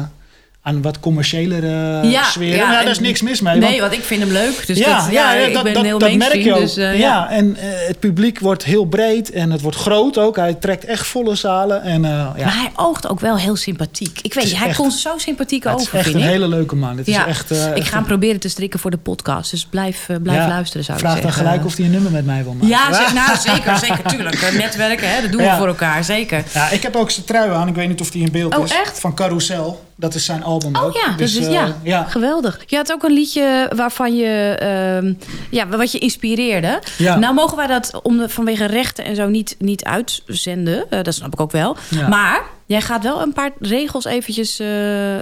[0.65, 2.55] aan wat commerciëlere Ja, sferen.
[2.55, 3.57] ja, maar ja, daar is niks mis mee.
[3.57, 4.67] Nee, want- ik vind hem leuk.
[4.67, 6.59] Dus ja, dat, ja, ja, ik dat, ben dat, heel dat merk je ook.
[6.59, 7.29] Dus, eh, ja.
[7.29, 10.35] en eh, het publiek wordt heel breed en het wordt groot ook.
[10.35, 11.81] Hij trekt echt volle zalen.
[11.81, 14.19] En, eh, ja, Maar hij oogt ook wel heel sympathiek.
[14.21, 16.97] Ik weet hij echt- komt zo sympathiek het is over, echt een hele leuke man.
[16.97, 17.21] Het ja.
[17.21, 19.51] is echt, eh, ik ga hem proberen te strikken voor de podcast.
[19.51, 22.25] Dus blijf, eh, blijf luisteren, zou ik Vraag dan gelijk of hij een nummer met
[22.25, 22.67] mij wil maken.
[22.67, 24.41] Ja, zeg, nou, zeker, zeker, tuurlijk.
[24.41, 26.43] Eh, Netwerken, hè, dat doen we voor elkaar, zeker.
[26.53, 27.67] Ja, ik heb ook zijn trui aan.
[27.67, 28.71] Ik weet niet of die in beeld Oh, is.
[28.71, 28.99] echt?
[28.99, 29.83] Van Carousel.
[29.95, 30.93] Dat is zijn album Oh ook.
[30.93, 32.03] ja, Dus, dus, eh, ja, ja.
[32.03, 32.59] geweldig.
[32.65, 35.13] Je had ook een liedje waarvan je, ehm,
[35.49, 36.81] ja, wat je inspireerde.
[36.97, 37.15] Ja.
[37.17, 40.89] Nou mogen wij dat om de, vanwege rechten en zo niet, niet uitzenden.
[40.89, 41.77] Eh, dat snap ik ook wel.
[41.89, 42.07] Ja.
[42.07, 44.67] Maar jij gaat wel een paar regels eventjes eh,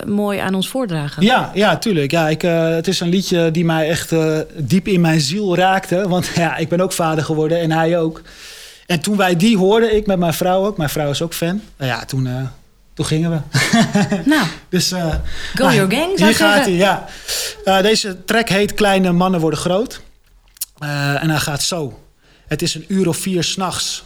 [0.05, 1.23] mooi aan ons voordragen.
[1.23, 2.11] Ja, ja, tuurlijk.
[2.11, 4.13] Ja, ik, het is een liedje die mij echt
[4.55, 6.07] diep in mijn ziel raakte.
[6.07, 8.21] Want ja, ik ben ook vader geworden en hij ook.
[8.85, 10.77] En toen wij die hoorden, ik met mijn vrouw ook.
[10.77, 11.61] Mijn vrouw is ook fan.
[11.77, 12.49] Nou ja, toen,
[12.93, 13.39] toen gingen we.
[14.29, 15.15] Nou, Dus, eh,
[15.55, 17.05] Go nou, your gang, zou Hier gaat hij, ja.
[17.63, 20.01] Eh, deze track heet Kleine mannen worden groot.
[20.77, 21.99] Eh, en hij gaat zo.
[22.47, 24.03] Het is een uur of vier s'nachts.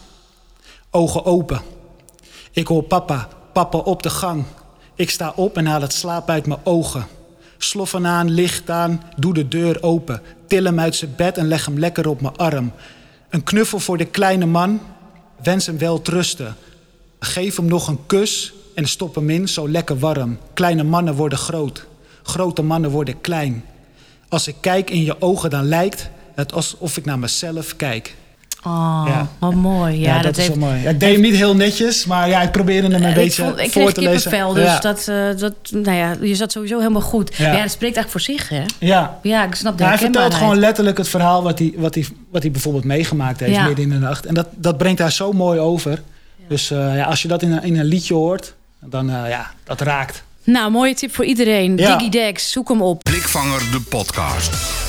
[0.92, 1.62] Ogen open.
[2.52, 4.46] Ik hoor papa, papa op de gang.
[4.96, 7.08] Ik sta op en haal het slaap uit mijn ogen.
[7.58, 10.22] Sloffen aan, licht aan, doe de deur open.
[10.48, 12.72] Til hem uit zijn bed en leg hem lekker op mijn arm.
[13.30, 14.82] Een knuffel voor de kleine man,
[15.44, 16.56] wens hem wel trusten.
[17.20, 20.38] Geef hem nog een kus en stop hem in, zo lekker warm.
[20.54, 21.86] Kleine mannen worden groot,
[22.24, 23.64] grote mannen worden klein.
[24.30, 28.16] Als ik kijk in je ogen, dan lijkt het alsof ik naar mezelf kijk.
[28.64, 29.28] Oh, Ja.
[29.40, 30.00] wat mooi.
[30.00, 30.82] Ja, Ja, dat, is heeft, wel mooi.
[30.82, 33.44] Ja, ik deed hem niet heel netjes, maar ja, ik probeerde hem een ik, beetje
[33.44, 34.22] vond, ik voor kreeg te lezen.
[34.32, 34.80] kippenvel, dus ja.
[34.80, 37.36] dat, eh, dat, nou ja, je zat sowieso helemaal goed.
[37.36, 38.64] Ja, dat spreekt eigenlijk voor zich, hè?
[38.80, 39.20] ja.
[39.22, 42.42] Ja, ik snap de hij vertelt gewoon letterlijk het verhaal wat hij, wat hij, wat
[42.42, 44.26] hij bijvoorbeeld meegemaakt heeft midden in de nacht.
[44.26, 46.02] En dat, dat brengt hij zo mooi over.
[46.48, 48.54] Dus eh, ja, als je dat in een, in een liedje hoort,
[48.86, 50.24] dan eh, ja, dat raakt.
[50.44, 51.78] Nou, mooie tip voor iedereen.
[51.78, 51.98] Ja.
[51.98, 53.04] Digidex, zoek hem op.
[53.04, 54.84] Blikvanger de podcast.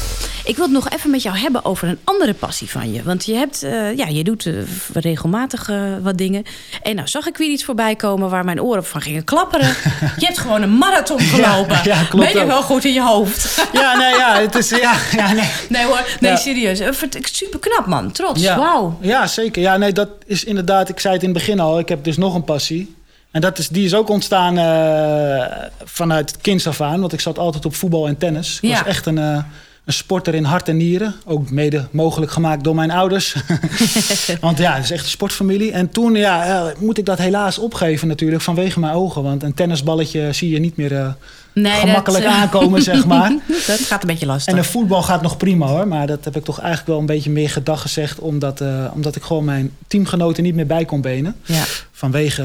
[0.47, 3.03] Ik wil het nog even met jou hebben over een andere passie van je.
[3.03, 4.55] Want je, hebt, eh, ja, je doet eh,
[4.93, 6.45] regelmatig eh, wat dingen.
[6.83, 9.67] En nou zag ik weer iets voorbij komen waar mijn oren van gingen klapperen.
[10.19, 11.81] je hebt gewoon een marathon gelopen.
[11.85, 12.47] ja, klopt ben je ook.
[12.47, 13.69] wel goed in je hoofd?
[13.73, 15.51] Ja, nee, ja, het is, ja, ja, nee.
[15.69, 16.37] nee hoor, nee Ja.
[16.37, 16.83] serieus.
[17.21, 18.41] Super knap man, trots.
[18.43, 18.59] Ja.
[18.59, 18.99] Wauw.
[19.01, 19.63] Ja, zeker.
[19.63, 22.17] Ja, nee, dat is inderdaad, ik zei het in het begin al, ik heb dus
[22.17, 22.95] nog een passie.
[23.37, 27.39] En dat is, die is ook ontstaan eh, vanuit kinds af aan, want ik zat
[27.39, 28.59] altijd op voetbal en tennis.
[28.63, 28.79] Ik Ja.
[28.79, 29.39] was echt een, eh,
[29.87, 31.15] een sporter in hart en nieren.
[31.25, 33.37] Ook mede mogelijk gemaakt door mijn ouders.
[34.41, 35.73] want ja, het is echt een sportfamilie.
[35.73, 39.23] En toen ja, eh, moet ik dat helaas opgeven natuurlijk vanwege mijn ogen.
[39.23, 41.09] Want een tennisballetje zie je niet meer eh,
[41.53, 43.37] Nee, gemakkelijk dat, eh, aankomen, zeg maar.
[43.67, 44.53] dat gaat een beetje lastig.
[44.55, 45.89] En de voetbal gaat nog prima hoor.
[45.89, 48.19] Maar dat heb ik toch eigenlijk wel een beetje meer gedag gezegd.
[48.19, 48.63] Omdat,
[48.93, 51.37] omdat ik gewoon mijn teamgenoten niet meer bij kon benen.
[51.45, 51.63] ja.
[51.93, 52.43] Vanwege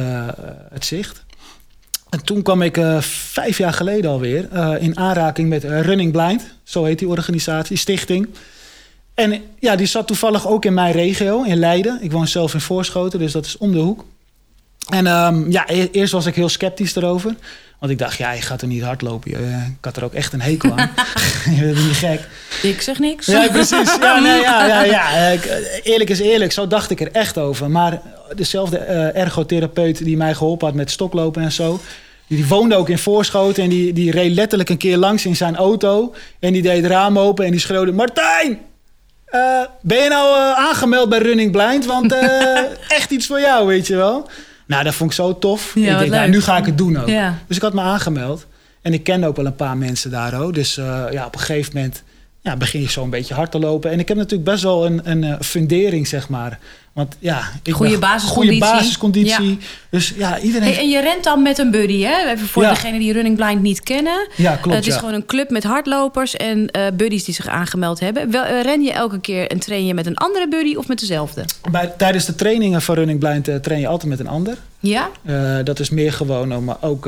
[0.73, 1.23] het zicht.
[2.11, 6.11] En toen kwam ik eh, vijf jaar geleden alweer eh, in aanraking met eh, Running
[6.11, 6.53] Blind.
[6.63, 8.29] Zo heet die organisatie, stichting.
[9.13, 11.97] En ja, die zat toevallig ook in mijn regio, in Leiden.
[12.01, 14.05] Ik woon zelf in Voorschoten, dus dat is om de hoek.
[14.89, 17.35] En ehm, ja, e- eerst was ik heel sceptisch erover.
[17.81, 19.31] Want ik dacht, ja, je gaat er niet hardlopen.
[19.31, 20.89] Je- Ik had er ook echt een hekel aan.
[21.55, 22.19] je bent niet gek.
[22.61, 23.25] Ik zeg niks.
[23.25, 23.95] Ja, precies.
[24.01, 25.09] Ja, nee, ja, ja, ja.
[25.09, 27.69] Ik- Eerlijk is eerlijk, zo dacht ik er echt over.
[27.71, 28.01] Maar
[28.35, 31.79] dezelfde eh, ergotherapeut die mij geholpen had met stoklopen en zo...
[32.27, 35.55] Die, woonde ook in Voorschoten en die, die reed letterlijk een keer langs in zijn
[35.55, 36.13] auto.
[36.39, 37.91] En die deed het raam open en die schreeuwde...
[37.91, 38.59] Martijn,
[39.25, 41.85] eh, ben je nou eh, aangemeld bij Running Blind?
[41.85, 42.57] Want eh,
[42.87, 44.29] echt iets voor jou, weet je wel.
[44.71, 45.71] Nou, dat vond ik zo tof.
[45.75, 47.07] Ja, ik denk, nou, nu ga ik het doen ook.
[47.07, 47.37] Ja.
[47.47, 48.47] Dus ik had me aangemeld.
[48.81, 50.53] En ik kende ook wel een paar mensen daar ook.
[50.53, 52.03] Dus eh, ja, op een gegeven moment
[52.41, 53.91] ja, begin je zo een beetje hard te lopen.
[53.91, 56.59] En ik heb natuurlijk best wel een, een eh, fundering, zeg maar.
[56.93, 58.61] Want ja, ik ben- basisconditie.
[58.61, 59.57] Goede basisconditie.
[59.89, 60.67] Dus ja, iedereen...
[60.73, 62.31] Hey, en je rent dan met een buddy, hè?
[62.31, 62.69] Even voor Ja.
[62.69, 64.27] degenen die Running Blind niet kennen.
[64.35, 64.99] Ja, klopt, het is ja.
[64.99, 68.31] gewoon een club met hardlopers en eh, buddies die zich aangemeld hebben.
[68.31, 70.99] Wel, eh, ren je elke keer en train je met een andere buddy of met
[70.99, 71.45] dezelfde?
[71.71, 74.57] Bij, tijdens de trainingen van Running Blind eh, train je altijd met een ander.
[74.79, 75.09] Ja?
[75.63, 77.05] Dat is meer gewoon om ook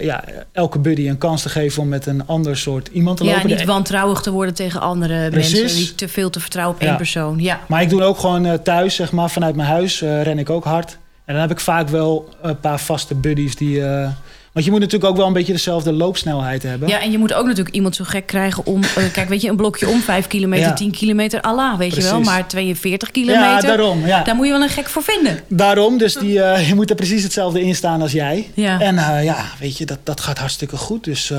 [0.00, 3.32] ja, elke buddy een kans te geven om met een ander soort iemand te Ja,
[3.32, 3.48] lopen.
[3.48, 5.60] niet De- wantrouwig te worden tegen andere Precies.
[5.60, 5.78] mensen.
[5.78, 6.96] Niet te veel te vertrouwen op één Ja.
[6.96, 7.38] persoon.
[7.38, 7.60] Ja.
[7.68, 10.64] Maar ik doe ook gewoon thuis, zeg maar, vanuit mijn huis eh, ren ik ook
[10.64, 10.98] hard.
[11.24, 13.84] En dan heb ik vaak wel een paar vaste buddies die...
[13.84, 14.08] eh,
[14.52, 16.88] want je moet natuurlijk ook wel een beetje dezelfde loopsnelheid hebben.
[16.88, 18.82] ja, en je moet ook natuurlijk iemand zo gek krijgen om...
[18.82, 20.72] eh, kijk, weet je, een blokje om 5 kilometer, Ja.
[20.74, 22.20] 10 kilometer, Allah, weet je wel.
[22.20, 24.06] Maar 42 kilometer, Ja, daarom.
[24.06, 24.22] Ja.
[24.22, 25.38] daar moet je wel een gek voor vinden.
[25.48, 28.50] Daarom, dus die, je moet er precies hetzelfde in staan als jij.
[28.54, 28.80] Ja.
[28.80, 28.94] En
[29.24, 31.04] ja, weet je, dat, dat gaat hartstikke goed.
[31.04, 31.32] Dus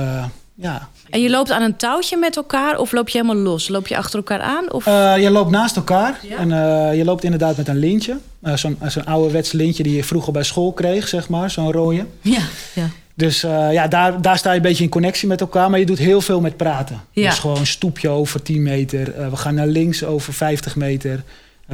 [0.55, 0.87] ja.
[1.09, 3.67] En je loopt aan een touwtje met elkaar of loop je helemaal los?
[3.67, 4.71] Loop je achter elkaar aan?
[4.71, 4.85] Of...
[4.87, 6.37] Eh, je loopt naast elkaar Ja.
[6.37, 8.17] en eh, je loopt inderdaad met een lintje.
[8.41, 11.51] Eh, zo'n, zo'n ouderwets lintje die je vroeger bij school kreeg, zeg maar.
[11.51, 12.05] Zo'n rode.
[12.21, 12.41] Ja,
[12.73, 12.89] ja.
[13.15, 13.41] Dus
[13.71, 15.69] ja, daar, daar sta je een beetje in connectie met elkaar.
[15.69, 17.01] Maar je doet heel veel met praten.
[17.11, 17.29] Ja.
[17.29, 19.29] Dus gewoon een stoepje over 10 meter.
[19.29, 21.23] We gaan naar links over 50 meter.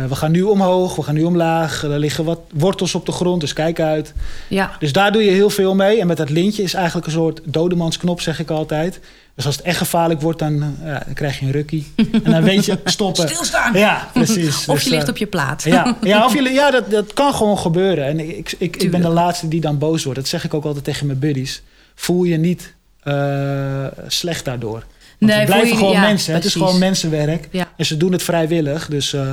[0.04, 1.84] Eh, we gaan nu omhoog, we gaan nu omlaag.
[1.84, 4.14] Er liggen wat wortels op de grond, dus kijk uit.
[4.48, 4.72] ja.
[4.80, 6.00] Dus daar doe je heel veel mee.
[6.00, 9.00] En met dat lintje is eigenlijk een soort dodemansknop, zeg ik altijd.
[9.36, 11.92] Dus als het echt gevaarlijk wordt, dan, eh, ja, dan krijg je een rukkie.
[12.24, 13.28] En dan weet je, stoppen.
[13.30, 13.74] Stilstaan.
[13.74, 14.58] Ja, precies.
[14.68, 15.64] Of Dus, je ligt eh, op je plaat.
[15.64, 18.06] ja, ja, of je, ja dat, dat kan gewoon gebeuren.
[18.06, 20.20] En ik, ik, ik ben de laatste die dan boos wordt.
[20.20, 21.62] Dat zeg ik ook altijd tegen mijn buddies.
[21.96, 22.74] Voel je niet
[23.04, 24.84] eh, slecht daardoor.
[25.20, 26.34] Want Nee, we blijven je- gewoon ja, mensen.
[26.34, 27.48] Het is gewoon mensenwerk.
[27.52, 27.68] Ja.
[27.78, 28.88] En ze doen het vrijwillig.
[28.88, 29.32] Dus, eh,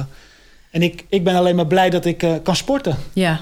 [0.77, 2.97] en ik, ik ben alleen maar blij dat ik eh, kan sporten.
[3.13, 3.41] Ja.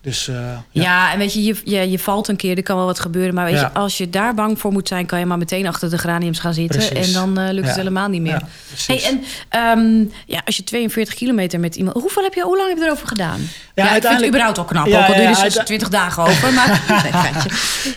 [0.00, 0.82] Dus eh, Ja.
[0.82, 1.12] ja.
[1.12, 3.34] en weet je, je, je, je valt een keer, er kan wel wat gebeuren.
[3.34, 3.70] Maar weet Ja.
[3.74, 6.38] je, als je daar bang voor moet zijn, kan je maar meteen achter de graniums
[6.38, 6.86] gaan zitten.
[6.88, 7.06] Precies.
[7.06, 8.42] En dan eh, lukt het helemaal niet meer.
[8.86, 11.96] Hey, en ehm, ja, als je 42 kilometer met iemand.
[12.00, 13.38] Hoeveel heb je, hoe lang heb je erover gedaan?
[13.40, 14.86] Ja, ik vind het uiteindelijk- überhaupt al knap.
[14.86, 16.52] Ook al duurde ja, 26 dagen over.
[16.52, 17.52] Maar nee.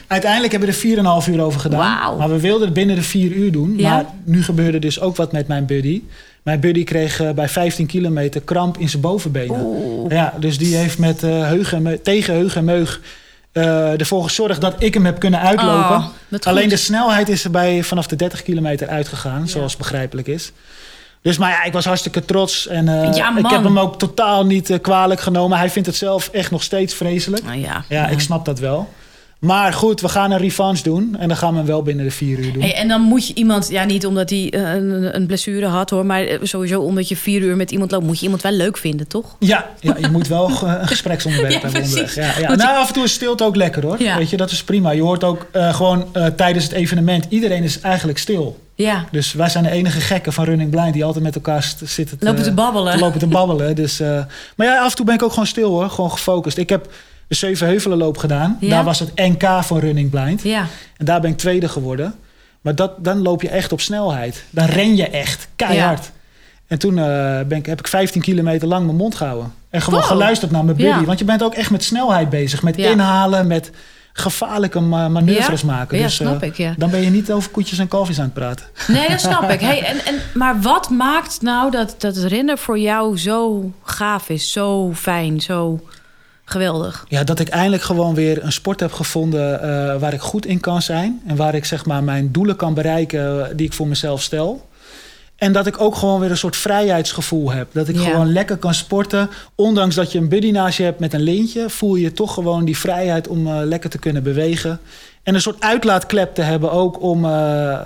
[0.08, 1.80] Uiteindelijk hebben we er 4,5 uur over gedaan.
[2.00, 2.18] Wauw.
[2.18, 3.82] Maar we wilden het binnen de 4 uur doen.
[3.82, 6.02] Maar nu gebeurde dus ook wat met mijn buddy.
[6.48, 9.66] Mijn buddy kreeg eh, bij 15 kilometer kramp in zijn bovenbenen.
[10.10, 13.00] Ja, dus die heeft met eh, heug en me- tegen heug en meug...
[13.52, 15.96] eh, ervoor gezorgd dat ik hem heb kunnen uitlopen.
[15.96, 16.06] Oh,
[16.44, 20.52] Alleen de snelheid is er bij vanaf de 30 kilometer uitgegaan, zoals begrijpelijk is.
[21.22, 22.68] Dus maar ja, ik was hartstikke trots.
[22.68, 25.58] En eh, Ja, ik heb hem ook totaal niet eh, kwalijk genomen.
[25.58, 27.44] Hij vindt het zelf echt nog steeds vreselijk.
[27.44, 27.84] Nou ja.
[27.90, 28.90] Ja, ik snap dat wel.
[29.40, 31.16] Maar goed, we gaan een revanche doen.
[31.20, 32.62] En dan gaan we hem wel binnen de vier uur doen.
[32.62, 35.90] Hey, en dan moet je iemand, ja, niet omdat hij eh, een, een blessure had
[35.90, 38.52] hoor, maar eh, sowieso omdat je vier uur met iemand loopt, moet je iemand wel
[38.52, 39.36] leuk vinden, toch?
[39.40, 42.14] Ja, ja, je moet wel een gespreksonderwerp Ja, hebben onderweg.
[42.14, 42.40] precies.
[42.40, 42.56] Ja, ja.
[42.56, 43.98] Nou, af en toe is stilte ook lekker hoor.
[43.98, 44.92] Weet je, dat is prima.
[44.92, 48.60] Je hoort ook eh, gewoon tijdens het evenement, iedereen is eigenlijk stil.
[48.76, 49.06] Ja.
[49.12, 52.44] Dus wij zijn de enige gekken van Running Blind die altijd met elkaar zitten Lopen
[52.44, 52.94] te babbelen.
[52.94, 53.76] te lopen te babbelen.
[53.76, 54.00] Dus,
[54.56, 56.58] maar ja, af en toe ben ik ook gewoon stil hoor, gewoon gefocust.
[56.58, 56.90] Ik heb
[57.28, 58.58] de Zevenheuvelenloop gedaan.
[58.60, 58.70] Ja.
[58.70, 60.42] Daar was het NK van Running Blind.
[60.44, 60.66] Ja.
[60.98, 62.16] En daar ben ik tweede geworden.
[62.62, 64.44] Maar dat, dan loop je echt op snelheid.
[64.50, 66.12] Dan ren je echt keihard.
[66.68, 67.06] En toen eh,
[67.48, 69.54] ben ik, heb ik 15 kilometer lang mijn mond gehouden.
[69.70, 70.10] En gewoon Wow.
[70.10, 71.06] geluisterd naar mijn buddy.
[71.06, 72.62] Want je bent ook echt met snelheid bezig.
[72.64, 73.72] Met inhalen, met
[74.14, 75.98] gevaarlijke ma- manoeuvres maken.
[75.98, 76.74] Ja, dus, snap eh, ik, ja.
[76.78, 78.66] Dan ben je niet over koetjes en kalfjes aan het praten.
[78.88, 79.60] Nee, dat snap ik.
[79.60, 84.30] Hey, en, en, maar wat maakt nou dat, dat het rennen voor jou zo gaaf
[84.30, 85.80] is, zo fijn, zo
[86.50, 87.06] geweldig?
[87.08, 90.60] Ja, dat ik eindelijk gewoon weer een sport heb gevonden eh, waar ik goed in
[90.60, 91.22] kan zijn.
[91.26, 94.68] En waar ik zeg maar mijn doelen kan bereiken eh, die ik voor mezelf stel.
[95.36, 97.68] En dat ik ook gewoon weer een soort vrijheidsgevoel heb.
[97.74, 98.02] Dat ik Ja.
[98.04, 99.30] gewoon lekker kan sporten.
[99.56, 101.70] Ondanks dat je een buddy naast je hebt met een lintje...
[101.70, 104.80] voel je toch gewoon die vrijheid om eh, lekker te kunnen bewegen.
[105.28, 107.32] En een soort uitlaatklep te hebben ook om eh,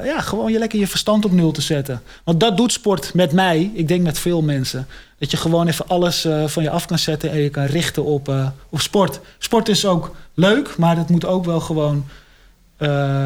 [0.03, 2.01] ja, gewoon je lekker je verstand op nul te zetten.
[2.23, 4.87] Want dat doet sport met mij, ik denk met veel mensen.
[5.19, 8.03] Dat je gewoon even alles eh, van je af kan zetten en je kan richten
[8.05, 9.19] op, eh, op sport.
[9.37, 12.05] Sport is ook leuk, maar het moet ook wel gewoon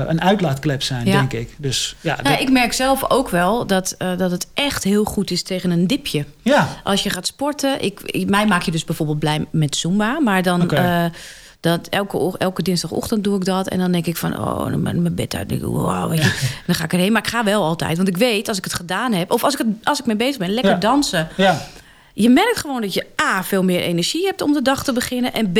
[0.07, 1.11] een uitlaatklep zijn, Ja.
[1.11, 1.55] denk ik.
[1.57, 5.43] Dus ja, dat- ik merk zelf ook wel dat, dat het echt heel goed is
[5.43, 6.25] tegen een dipje.
[6.41, 10.43] ja, Als je gaat sporten, ik, mij maak je dus bijvoorbeeld blij met Zumba, maar
[10.43, 10.61] dan.
[11.65, 13.67] Dat elke, elke dinsdagochtend doe ik dat.
[13.67, 15.49] En dan denk ik van, oh, dan ben ik mijn bed uit.
[15.49, 16.49] denk ik, wow, weet je.
[16.65, 17.11] Dan ga ik erheen.
[17.11, 17.97] Maar ik ga wel altijd.
[17.97, 19.31] Want ik weet, als ik het gedaan heb...
[19.31, 20.77] of als ik, het, als ik mee bezig ben, lekker Ja.
[20.79, 21.27] dansen.
[21.37, 21.67] ja.
[22.13, 25.33] Je merkt gewoon dat je A, veel meer energie hebt om de dag te beginnen.
[25.33, 25.53] En B,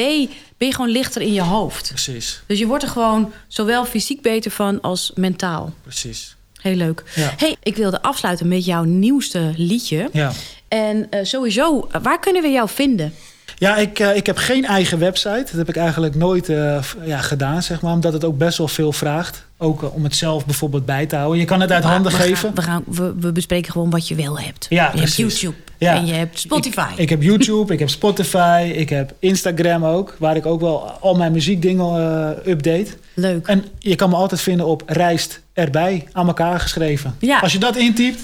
[0.57, 1.87] ben je gewoon lichter in je hoofd.
[1.89, 5.73] precies, Dus je wordt er gewoon zowel fysiek beter van als mentaal.
[5.83, 6.35] precies.
[6.61, 7.03] Heel leuk.
[7.15, 7.33] Ja.
[7.37, 10.09] Hey, ik wilde afsluiten met jouw nieuwste liedje.
[10.13, 10.31] Ja.
[10.67, 13.13] En eh, sowieso, waar kunnen we jou vinden?
[13.57, 15.43] Ja, ik, eh, ik heb geen eigen website.
[15.45, 17.93] Dat heb ik eigenlijk nooit eh, ja, gedaan, zeg maar.
[17.93, 19.45] Omdat het ook best wel veel vraagt.
[19.57, 21.39] Ook eh, om het zelf bijvoorbeeld bij te houden.
[21.39, 22.55] Je kan het uit handen we gaan- geven.
[22.55, 24.65] we, gaan, we, we bespreken gewoon wat je wel hebt.
[24.69, 25.15] Ja, je hebt.
[25.15, 25.95] YouTube Ja.
[25.95, 26.87] en je hebt Spotify.
[26.93, 30.15] Ik, ik heb YouTube, ik heb Spotify, ik heb Instagram ook.
[30.19, 32.87] Waar ik ook wel al mijn muziekdingen update.
[33.13, 33.47] Leuk.
[33.47, 37.15] En je kan me altijd vinden op Rijst erbij, aan elkaar geschreven.
[37.19, 37.39] Ja.
[37.39, 38.19] Als je dat intypt,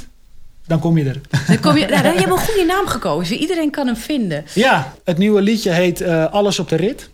[0.67, 1.21] dan kom je er.
[1.47, 3.37] Dan kom je, nou, je hebt een goede naam gekozen.
[3.37, 4.45] Iedereen kan hem vinden.
[4.53, 7.09] Ja, het nieuwe liedje heet eh, Alles op de rit.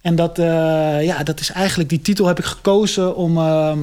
[0.00, 3.38] En dat, eh, ja, dat is eigenlijk, die titel heb ik gekozen om...
[3.38, 3.78] ehm,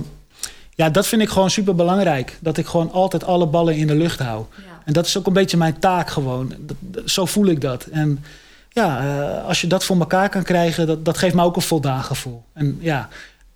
[0.76, 2.38] ja, dat vind ik gewoon super belangrijk.
[2.40, 4.46] Dat ik gewoon altijd alle ballen in de lucht hou.
[4.58, 4.64] Ja.
[4.86, 6.54] En dat is ook een beetje mijn taak gewoon.
[6.60, 7.86] Dat- dat- zo voel ik dat.
[7.92, 8.24] En
[8.70, 11.62] ja, eh, als je dat voor elkaar kan krijgen, dat, dat geeft me ook een
[11.62, 12.44] voldaan gevoel.
[12.54, 13.08] En ja,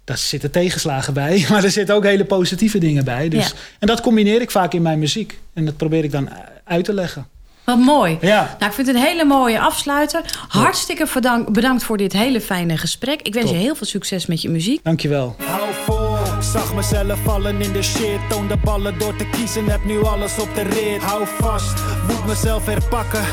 [0.03, 3.29] daar zitten tegenslagen bij, maar er zitten ook hele positieve dingen bij.
[3.29, 3.53] Dus, Ja.
[3.79, 5.39] En dat combineer ik vaak in mijn muziek.
[5.53, 6.29] En dat probeer ik dan
[6.63, 7.27] uit te leggen.
[7.63, 8.17] Wat mooi.
[8.21, 8.55] Ja.
[8.59, 10.21] Nou, ik vind het een hele mooie afsluiter.
[10.47, 13.21] Hartstikke bedankt, bedankt voor dit hele fijne gesprek.
[13.21, 13.55] Ik wens Top.
[13.55, 14.83] je heel veel succes met je muziek.
[14.83, 15.35] Dankjewel.
[15.45, 18.19] Hou vol, zag mezelf vallen in de shit.
[18.29, 21.01] Toon de ballen door te kiezen, heb nu alles op de rit.
[21.01, 21.73] Hou vast,
[22.07, 23.23] moet mezelf herpakken.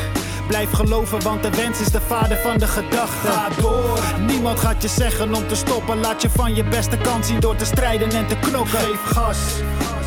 [0.51, 3.27] Blijf geloven, want de wens is de vader van de gedachte.
[3.27, 5.99] Ga door, niemand gaat je zeggen om te stoppen.
[5.99, 8.79] Laat je van je beste kant zien door te strijden en te knokken.
[8.79, 9.37] Geef gas,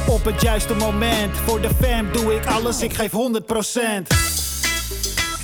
[0.07, 1.37] op het juiste moment.
[1.45, 3.15] Voor de fam doe ik alles, ik geef 100%.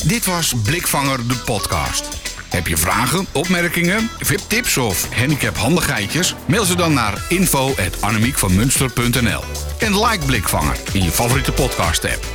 [0.05, 2.09] Dit was Blikvanger de podcast.
[2.49, 6.35] Heb je vragen, opmerkingen, VIP-tips of handicaphandigheidjes?
[6.47, 9.43] Mail ze dan naar info.annemiekvanmunster.nl
[9.79, 12.27] En like Blikvanger in je favoriete podcast-app.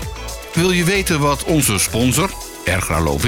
[0.54, 2.30] Wil je weten wat onze sponsor,
[2.66, 3.20] Ergra Low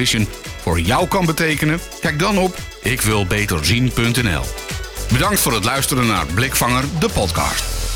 [0.62, 1.80] voor jou kan betekenen?
[2.02, 4.44] Kijk dan op ikwilbeterzien.nl
[5.12, 7.87] Bedankt voor het luisteren naar Blikvanger de podcast.